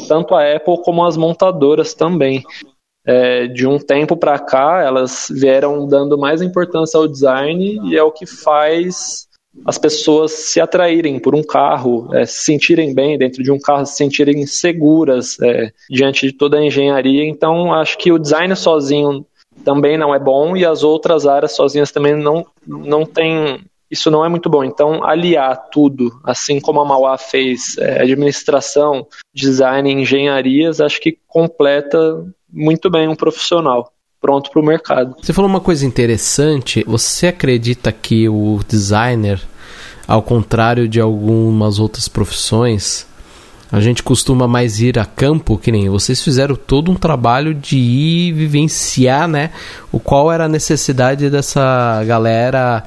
tanto 0.08 0.34
a 0.34 0.56
Apple 0.56 0.82
como 0.82 1.04
as 1.04 1.16
montadoras 1.16 1.94
também 1.94 2.42
é, 3.08 3.46
de 3.46 3.66
um 3.66 3.78
tempo 3.78 4.14
para 4.14 4.38
cá, 4.38 4.82
elas 4.82 5.28
vieram 5.30 5.86
dando 5.86 6.18
mais 6.18 6.42
importância 6.42 6.98
ao 6.98 7.08
design 7.08 7.80
e 7.84 7.96
é 7.96 8.02
o 8.02 8.12
que 8.12 8.26
faz 8.26 9.26
as 9.64 9.78
pessoas 9.78 10.30
se 10.30 10.60
atraírem 10.60 11.18
por 11.18 11.34
um 11.34 11.42
carro, 11.42 12.14
é, 12.14 12.26
se 12.26 12.44
sentirem 12.44 12.94
bem 12.94 13.16
dentro 13.16 13.42
de 13.42 13.50
um 13.50 13.58
carro, 13.58 13.86
se 13.86 13.96
sentirem 13.96 14.46
seguras 14.46 15.40
é, 15.40 15.72
diante 15.88 16.26
de 16.26 16.34
toda 16.34 16.58
a 16.58 16.64
engenharia. 16.64 17.24
Então, 17.24 17.72
acho 17.72 17.96
que 17.96 18.12
o 18.12 18.18
design 18.18 18.54
sozinho 18.54 19.24
também 19.64 19.96
não 19.96 20.14
é 20.14 20.18
bom 20.18 20.54
e 20.54 20.66
as 20.66 20.82
outras 20.82 21.26
áreas 21.26 21.56
sozinhas 21.56 21.90
também 21.90 22.14
não, 22.14 22.46
não 22.66 23.06
tem. 23.06 23.58
Isso 23.90 24.10
não 24.10 24.24
é 24.24 24.28
muito 24.28 24.50
bom. 24.50 24.62
Então, 24.62 25.04
aliar 25.04 25.68
tudo, 25.70 26.20
assim 26.24 26.60
como 26.60 26.80
a 26.80 26.84
Mauá 26.84 27.16
fez, 27.16 27.76
é, 27.78 28.02
administração, 28.02 29.06
design, 29.34 29.90
engenharias, 29.90 30.80
acho 30.80 31.00
que 31.00 31.18
completa 31.26 31.98
muito 32.52 32.90
bem 32.90 33.08
um 33.08 33.16
profissional 33.16 33.92
pronto 34.20 34.50
para 34.50 34.60
o 34.60 34.64
mercado. 34.64 35.16
Você 35.22 35.32
falou 35.32 35.48
uma 35.48 35.60
coisa 35.60 35.86
interessante. 35.86 36.84
Você 36.86 37.28
acredita 37.28 37.92
que 37.92 38.28
o 38.28 38.60
designer, 38.66 39.40
ao 40.06 40.22
contrário 40.22 40.88
de 40.88 41.00
algumas 41.00 41.78
outras 41.78 42.08
profissões, 42.08 43.06
a 43.70 43.80
gente 43.80 44.02
costuma 44.02 44.48
mais 44.48 44.80
ir 44.80 44.98
a 44.98 45.04
campo, 45.04 45.58
que 45.58 45.70
nem 45.70 45.88
vocês 45.88 46.22
fizeram 46.22 46.56
todo 46.56 46.90
um 46.90 46.94
trabalho 46.94 47.54
de 47.54 47.76
ir 47.76 48.32
vivenciar, 48.32 49.28
né? 49.28 49.50
O 49.92 50.00
qual 50.00 50.32
era 50.32 50.46
a 50.46 50.48
necessidade 50.48 51.28
dessa 51.28 52.02
galera 52.04 52.84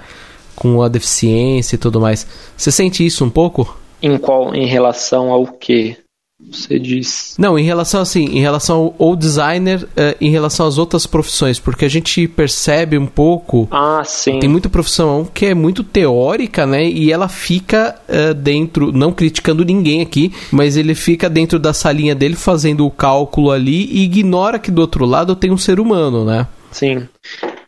com 0.61 0.83
a 0.83 0.87
deficiência 0.87 1.73
e 1.73 1.79
tudo 1.79 1.99
mais. 1.99 2.27
Você 2.55 2.71
sente 2.71 3.03
isso 3.03 3.25
um 3.25 3.31
pouco? 3.31 3.75
Em 3.99 4.15
qual, 4.15 4.53
em 4.53 4.67
relação 4.67 5.31
ao 5.31 5.47
que? 5.47 5.97
você 6.39 6.79
diz. 6.79 7.35
Não, 7.37 7.57
em 7.57 7.63
relação 7.63 8.01
assim, 8.01 8.25
em 8.25 8.39
relação 8.39 8.93
ao, 8.99 9.07
ao 9.09 9.15
designer, 9.15 9.83
uh, 9.83 10.15
em 10.19 10.29
relação 10.29 10.67
às 10.67 10.77
outras 10.77 11.05
profissões, 11.05 11.59
porque 11.59 11.85
a 11.85 11.89
gente 11.89 12.27
percebe 12.27 12.97
um 12.97 13.05
pouco. 13.05 13.67
Ah, 13.69 14.01
sim. 14.03 14.39
Tem 14.39 14.49
muita 14.49 14.69
profissão 14.69 15.27
que 15.31 15.47
é 15.47 15.53
muito 15.53 15.83
teórica, 15.83 16.65
né? 16.65 16.83
E 16.83 17.11
ela 17.11 17.27
fica 17.27 17.95
uh, 18.07 18.33
dentro, 18.33 18.91
não 18.91 19.11
criticando 19.11 19.63
ninguém 19.63 20.01
aqui, 20.01 20.31
mas 20.51 20.77
ele 20.77 20.95
fica 20.95 21.29
dentro 21.29 21.59
da 21.59 21.73
salinha 21.73 22.15
dele 22.15 22.35
fazendo 22.35 22.85
o 22.85 22.91
cálculo 22.91 23.51
ali 23.51 23.85
e 23.91 24.03
ignora 24.03 24.57
que 24.57 24.71
do 24.71 24.81
outro 24.81 25.05
lado 25.05 25.35
tem 25.35 25.51
um 25.51 25.57
ser 25.57 25.79
humano, 25.79 26.25
né? 26.25 26.47
Sim. 26.71 27.07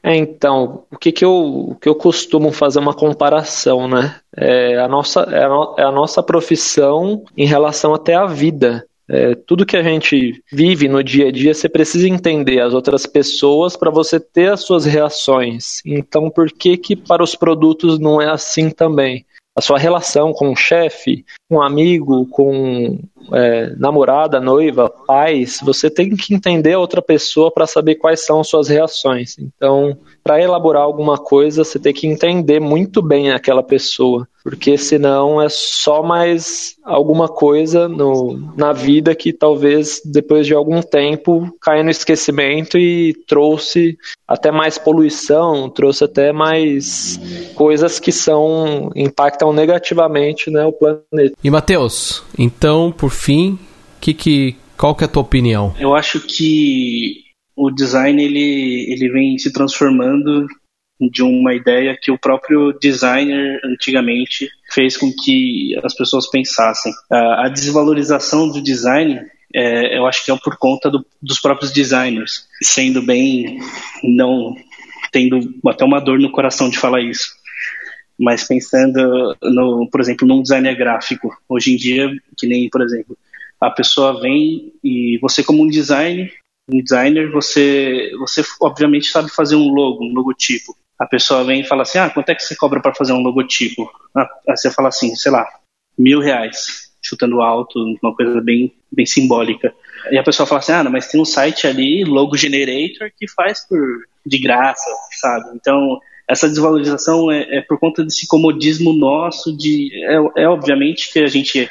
É, 0.06 0.18
então, 0.18 0.84
o 0.92 0.98
que, 0.98 1.14
que, 1.14 1.24
eu, 1.24 1.32
o 1.32 1.76
que 1.76 1.88
eu 1.88 1.96
costumo 1.96 2.52
fazer 2.52 2.80
uma 2.80 2.94
comparação, 2.94 3.88
né? 3.88 4.20
É 4.36 4.78
a, 4.78 4.88
nossa, 4.88 5.22
é, 5.22 5.46
a, 5.46 5.48
no, 5.48 5.76
é 5.78 5.84
a 5.84 5.92
nossa 5.92 6.22
profissão 6.22 7.24
em 7.38 7.46
relação 7.46 7.94
até 7.94 8.14
à 8.14 8.26
vida. 8.26 8.86
É, 9.10 9.34
tudo 9.34 9.66
que 9.66 9.78
a 9.78 9.84
gente 9.84 10.44
vive 10.52 10.90
no 10.90 11.02
dia 11.02 11.28
a 11.30 11.32
dia, 11.32 11.54
você 11.54 11.70
precisa 11.70 12.08
entender 12.08 12.60
as 12.60 12.74
outras 12.74 13.06
pessoas 13.06 13.78
para 13.78 13.90
você 13.90 14.20
ter 14.20 14.52
as 14.52 14.62
suas 14.62 14.86
reações. 14.86 15.82
Então, 15.86 16.30
por 16.30 16.52
que 16.52 16.76
que 16.76 16.96
para 16.98 17.24
os 17.24 17.36
produtos 17.36 17.98
não 17.98 18.22
é 18.22 18.30
assim 18.30 18.70
também? 18.70 19.26
A 19.56 19.62
sua 19.62 19.78
relação 19.78 20.34
com 20.34 20.52
o 20.52 20.56
chefe, 20.56 21.24
com 21.48 21.58
um 21.58 21.62
amigo, 21.62 22.26
com 22.28 23.00
é, 23.32 23.74
namorada, 23.78 24.40
noiva, 24.40 24.90
pais, 24.90 25.60
você 25.64 25.90
tem 25.90 26.16
que 26.16 26.34
entender 26.34 26.74
a 26.74 26.80
outra 26.80 27.02
pessoa 27.02 27.52
para 27.52 27.68
saber 27.68 27.96
quais 27.96 28.26
são 28.26 28.44
suas 28.44 28.68
reações. 28.68 29.38
Então, 29.38 29.98
para 30.24 30.42
elaborar 30.42 30.82
alguma 30.82 31.18
coisa, 31.18 31.64
você 31.64 31.78
tem 31.78 31.94
que 31.94 32.08
entender 32.08 32.60
muito 32.60 33.02
bem 33.02 33.32
aquela 33.32 33.62
pessoa, 33.62 34.28
porque 34.44 34.78
senão 34.78 35.42
é 35.42 35.48
só 35.50 36.04
mais 36.04 36.76
alguma 36.84 37.30
coisa 37.30 37.88
no, 37.88 38.54
na 38.58 38.74
vida 38.74 39.16
que 39.16 39.32
talvez 39.32 40.02
depois 40.04 40.46
de 40.46 40.54
algum 40.54 40.82
tempo 40.82 41.56
caia 41.62 41.84
no 41.84 41.90
esquecimento 41.90 42.78
e 42.78 43.14
trouxe 43.26 43.98
até 44.28 44.52
mais 44.52 44.78
poluição, 44.78 45.70
trouxe 45.70 46.04
até 46.04 46.34
mais 46.34 47.20
coisas 47.56 48.00
que 48.00 48.12
são 48.12 48.92
impactam 48.96 49.54
negativamente 49.54 50.52
né, 50.52 50.66
o 50.66 50.74
planeta. 50.74 51.36
E 51.42 51.50
Matheus, 51.50 52.24
então 52.38 52.92
por 52.92 53.12
fim, 53.12 53.58
que, 54.02 54.14
que, 54.14 54.56
qual 54.78 54.94
que 54.94 55.04
é 55.04 55.08
a 55.08 55.10
tua 55.10 55.22
opinião? 55.22 55.74
Eu 55.80 55.96
acho 55.96 56.20
que 56.20 57.24
o 57.56 57.72
design 57.72 58.22
ele, 58.22 58.92
ele 58.92 59.10
vem 59.10 59.38
se 59.38 59.54
transformando 59.54 60.48
de 61.00 61.24
uma 61.24 61.54
ideia 61.54 61.98
que 62.00 62.12
o 62.12 62.18
próprio 62.18 62.74
designer 62.80 63.60
antigamente 63.64 64.50
fez 64.72 64.96
com 64.96 65.12
que 65.12 65.78
as 65.84 65.94
pessoas 65.96 66.30
pensassem. 66.30 66.92
A, 67.12 67.50
desvalorização 67.50 68.48
do 68.48 68.62
design, 68.62 69.20
é, 69.54 69.98
eu 69.98 70.06
acho 70.06 70.24
que 70.24 70.32
é 70.32 70.38
por 70.38 70.58
conta 70.58 70.90
do, 70.90 71.06
dos 71.22 71.40
próprios 71.40 71.72
designers, 71.72 72.48
sendo 72.62 73.02
bem, 73.02 73.60
não 74.04 74.56
tendo 75.12 75.40
até 75.68 75.84
uma 75.84 76.00
dor 76.00 76.20
no 76.20 76.32
coração 76.32 76.70
de 76.70 76.80
falar 76.80 77.02
isso. 77.02 77.32
Mas 78.20 78.48
pensando, 78.48 79.36
no, 79.42 79.88
por 79.90 80.00
exemplo, 80.00 80.28
num 80.28 80.42
designer 80.42 80.76
gráfico, 80.76 81.36
hoje 81.50 81.74
em 81.74 81.76
dia, 81.76 82.10
que 82.38 82.48
nem, 82.48 82.70
por 82.70 82.82
exemplo, 82.82 83.18
a 83.60 83.70
pessoa 83.70 84.22
vem 84.22 84.72
e 84.84 85.18
você 85.20 85.44
como 85.44 85.64
um 85.64 85.68
designer 85.68 86.32
um 86.70 86.82
designer, 86.82 87.30
você, 87.32 88.12
você 88.18 88.42
obviamente 88.62 89.08
sabe 89.08 89.30
fazer 89.30 89.56
um 89.56 89.68
logo, 89.70 90.04
um 90.04 90.14
logotipo. 90.14 90.76
A 91.04 91.06
pessoa 91.06 91.44
vem 91.44 91.60
e 91.60 91.66
fala 91.66 91.82
assim, 91.82 91.98
ah, 91.98 92.10
quanto 92.10 92.30
é 92.30 92.36
que 92.36 92.42
você 92.42 92.56
cobra 92.56 92.80
para 92.80 92.96
fazer 92.96 93.12
um 93.12 93.22
logotipo? 93.22 93.92
Ah, 94.16 94.26
aí 94.48 94.56
você 94.56 94.72
fala 94.72 94.88
assim, 94.88 95.14
sei 95.18 95.34
lá, 95.34 95.46
mil 95.98 96.22
reais, 96.22 96.94
chutando 97.04 97.42
alto, 97.42 97.78
uma 98.02 98.16
coisa 98.16 98.40
bem, 98.40 98.74
bem 98.90 99.06
simbólica. 99.06 99.74
E 100.10 100.18
a 100.18 100.24
pessoa 100.24 100.48
fala 100.48 100.60
assim, 100.60 100.72
ah, 100.72 100.82
não, 100.82 100.92
mas 100.92 101.10
tem 101.10 101.20
um 101.20 101.26
site 101.26 101.68
ali, 101.68 102.06
Logo 102.06 102.38
Generator, 102.38 103.12
que 103.20 103.30
faz 103.30 103.68
por 103.68 103.80
de 104.26 104.40
graça, 104.40 104.90
sabe? 105.20 105.50
Então, 105.56 106.00
essa 106.26 106.48
desvalorização 106.48 107.30
é, 107.30 107.58
é 107.58 107.62
por 107.62 107.78
conta 107.78 108.02
desse 108.02 108.26
comodismo 108.26 108.94
nosso 108.94 109.56
de... 109.56 109.92
É, 110.06 110.44
é 110.44 110.48
obviamente 110.48 111.12
que 111.12 111.20
a 111.20 111.28
gente 111.28 111.70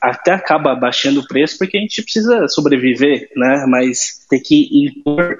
até 0.00 0.32
acaba 0.32 0.74
baixando 0.76 1.20
o 1.20 1.26
preço 1.26 1.58
porque 1.58 1.76
a 1.76 1.80
gente 1.80 2.02
precisa 2.02 2.46
sobreviver, 2.46 3.28
né? 3.36 3.64
Mas 3.66 4.24
tem 4.30 4.40
que 4.40 4.68
impor 4.86 5.36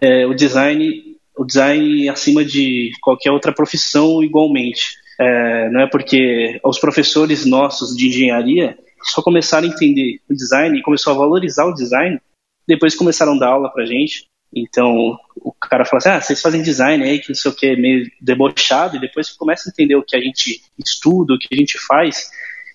é, 0.00 0.24
o 0.26 0.34
design 0.34 1.09
o 1.40 1.44
design 1.46 2.06
acima 2.10 2.44
de 2.44 2.92
qualquer 3.00 3.30
outra 3.30 3.50
profissão 3.50 4.22
igualmente. 4.22 4.98
É, 5.18 5.70
não 5.70 5.80
é 5.80 5.86
porque 5.88 6.60
os 6.62 6.78
professores 6.78 7.46
nossos 7.46 7.96
de 7.96 8.08
engenharia 8.08 8.76
só 9.04 9.22
começaram 9.22 9.66
a 9.66 9.72
entender 9.72 10.20
o 10.28 10.34
design 10.34 10.78
e 10.78 10.82
começou 10.82 11.14
a 11.14 11.16
valorizar 11.16 11.64
o 11.64 11.72
design, 11.72 12.20
depois 12.68 12.94
começaram 12.94 13.36
a 13.36 13.38
dar 13.38 13.48
aula 13.48 13.72
pra 13.72 13.86
gente. 13.86 14.26
Então, 14.54 15.16
o 15.36 15.50
cara 15.52 15.86
fala 15.86 15.96
assim, 15.96 16.08
ah, 16.10 16.20
vocês 16.20 16.42
fazem 16.42 16.60
design 16.60 17.02
aí, 17.02 17.18
que 17.18 17.30
não 17.30 17.34
sei 17.34 17.50
o 17.50 17.54
que, 17.54 17.74
meio 17.74 18.06
debochado, 18.20 18.96
e 18.96 19.00
depois 19.00 19.30
começa 19.30 19.70
a 19.70 19.72
entender 19.72 19.94
o 19.94 20.02
que 20.02 20.16
a 20.16 20.20
gente 20.20 20.60
estuda, 20.78 21.32
o 21.32 21.38
que 21.38 21.48
a 21.50 21.56
gente 21.56 21.78
faz, 21.86 22.30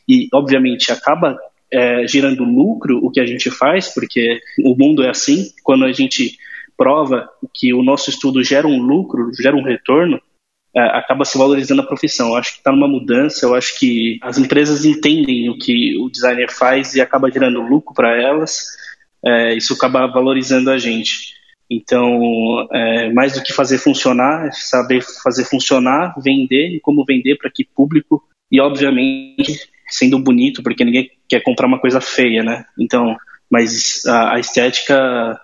e 0.10 0.28
obviamente 0.34 0.92
acaba 0.92 1.38
é, 1.72 2.08
gerando 2.08 2.44
lucro 2.44 2.98
o 3.04 3.12
que 3.12 3.20
a 3.20 3.28
gente 3.28 3.52
faz, 3.52 3.90
porque 3.90 4.40
o 4.64 4.76
mundo 4.76 5.04
é 5.04 5.10
assim, 5.12 5.52
quando 5.64 5.86
a 5.86 5.92
gente 5.92 6.36
prova 6.78 7.30
que 7.54 7.74
o 7.74 7.84
nosso 7.84 8.10
estudo 8.10 8.44
gera 8.44 8.68
um 8.68 8.82
lucro, 8.82 9.32
gera 9.40 9.56
um 9.56 9.64
retorno, 9.64 10.22
é, 10.76 10.82
acaba 10.82 11.24
se 11.24 11.38
valorizando 11.38 11.82
a 11.82 11.86
profissão. 11.86 12.30
Eu 12.30 12.36
acho 12.36 12.52
que 12.54 12.58
está 12.58 12.72
numa 12.72 12.88
mudança, 12.88 13.46
eu 13.46 13.56
acho 13.56 13.80
que 13.80 14.20
as 14.22 14.38
empresas 14.38 14.84
entendem 14.86 15.50
o 15.50 15.58
que 15.58 15.98
o 15.98 16.10
designer 16.10 16.52
faz 16.52 16.96
e 16.96 17.02
acaba 17.02 17.32
gerando 17.32 17.62
lucro 17.62 17.94
para 17.94 18.22
elas, 18.22 18.66
é, 19.26 19.56
isso 19.56 19.74
acaba 19.74 20.06
valorizando 20.08 20.70
a 20.70 20.78
gente. 20.78 21.34
Então, 21.70 22.68
é, 22.72 23.12
mais 23.12 23.34
do 23.34 23.42
que 23.42 23.54
fazer 23.54 23.80
funcionar, 23.80 24.48
é 24.48 24.52
saber 24.52 25.02
fazer 25.24 25.46
funcionar, 25.46 26.14
vender 26.20 26.76
e 26.76 26.80
como 26.80 27.06
vender 27.06 27.38
para 27.38 27.50
que 27.50 27.64
público 27.64 28.24
e, 28.52 28.60
obviamente, 28.60 29.68
sendo 29.88 30.20
bonito, 30.20 30.62
porque 30.62 30.86
ninguém 30.86 31.10
quer 31.28 31.42
comprar 31.42 31.68
uma 31.68 31.80
coisa 31.80 32.00
feia, 32.00 32.44
né? 32.44 32.66
Então, 32.78 33.18
mas 33.50 34.06
a, 34.06 34.36
a 34.36 34.40
estética 34.40 35.40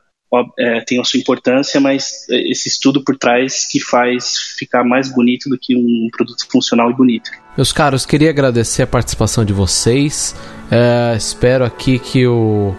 é, 0.58 0.82
tem 0.82 1.00
a 1.00 1.04
sua 1.04 1.20
importância, 1.20 1.80
mas 1.80 2.26
esse 2.30 2.70
estudo 2.70 3.04
por 3.04 3.18
trás 3.18 3.68
que 3.70 3.80
faz 3.80 4.38
ficar 4.58 4.84
mais 4.84 5.10
bonito 5.14 5.50
do 5.50 5.58
que 5.58 5.76
um 5.76 6.08
produto 6.12 6.48
funcional 6.50 6.90
e 6.90 6.94
bonito. 6.94 7.30
Meus 7.58 7.74
caros, 7.74 8.06
queria 8.06 8.30
agradecer 8.30 8.84
a 8.84 8.88
participação 8.88 9.44
de 9.44 9.52
vocês. 9.52 10.36
É, 10.72 11.16
espero 11.18 11.66
aqui 11.66 12.00
que 12.00 12.26
o, 12.26 12.74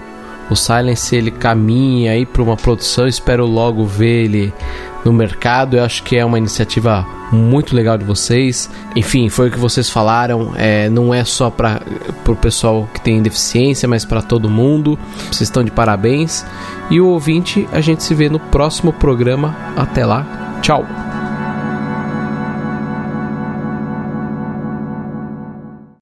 o 0.50 0.56
Silence 0.56 1.14
ele 1.14 1.30
caminhe 1.30 2.08
aí 2.08 2.24
para 2.24 2.42
uma 2.42 2.56
produção. 2.56 3.06
Espero 3.06 3.44
logo 3.44 3.84
ver 3.84 4.24
ele 4.24 4.52
no 5.04 5.12
mercado. 5.12 5.76
Eu 5.76 5.84
acho 5.84 6.02
que 6.02 6.16
é 6.16 6.24
uma 6.24 6.38
iniciativa 6.38 7.06
muito 7.32 7.74
legal 7.74 7.96
de 7.96 8.04
vocês. 8.04 8.70
Enfim, 8.94 9.28
foi 9.28 9.48
o 9.48 9.50
que 9.50 9.58
vocês 9.58 9.88
falaram. 9.90 10.52
É, 10.56 10.88
não 10.88 11.12
é 11.12 11.24
só 11.24 11.50
para 11.50 11.82
o 12.26 12.36
pessoal 12.36 12.88
que 12.92 13.00
tem 13.00 13.22
deficiência, 13.22 13.88
mas 13.88 14.04
para 14.04 14.22
todo 14.22 14.48
mundo. 14.48 14.98
Vocês 15.26 15.42
estão 15.42 15.64
de 15.64 15.70
parabéns. 15.70 16.44
E 16.92 17.00
o 17.00 17.06
ouvinte, 17.06 17.66
a 17.72 17.80
gente 17.80 18.02
se 18.02 18.14
vê 18.14 18.28
no 18.28 18.38
próximo 18.38 18.92
programa. 18.92 19.56
Até 19.74 20.04
lá, 20.04 20.58
tchau. 20.60 20.84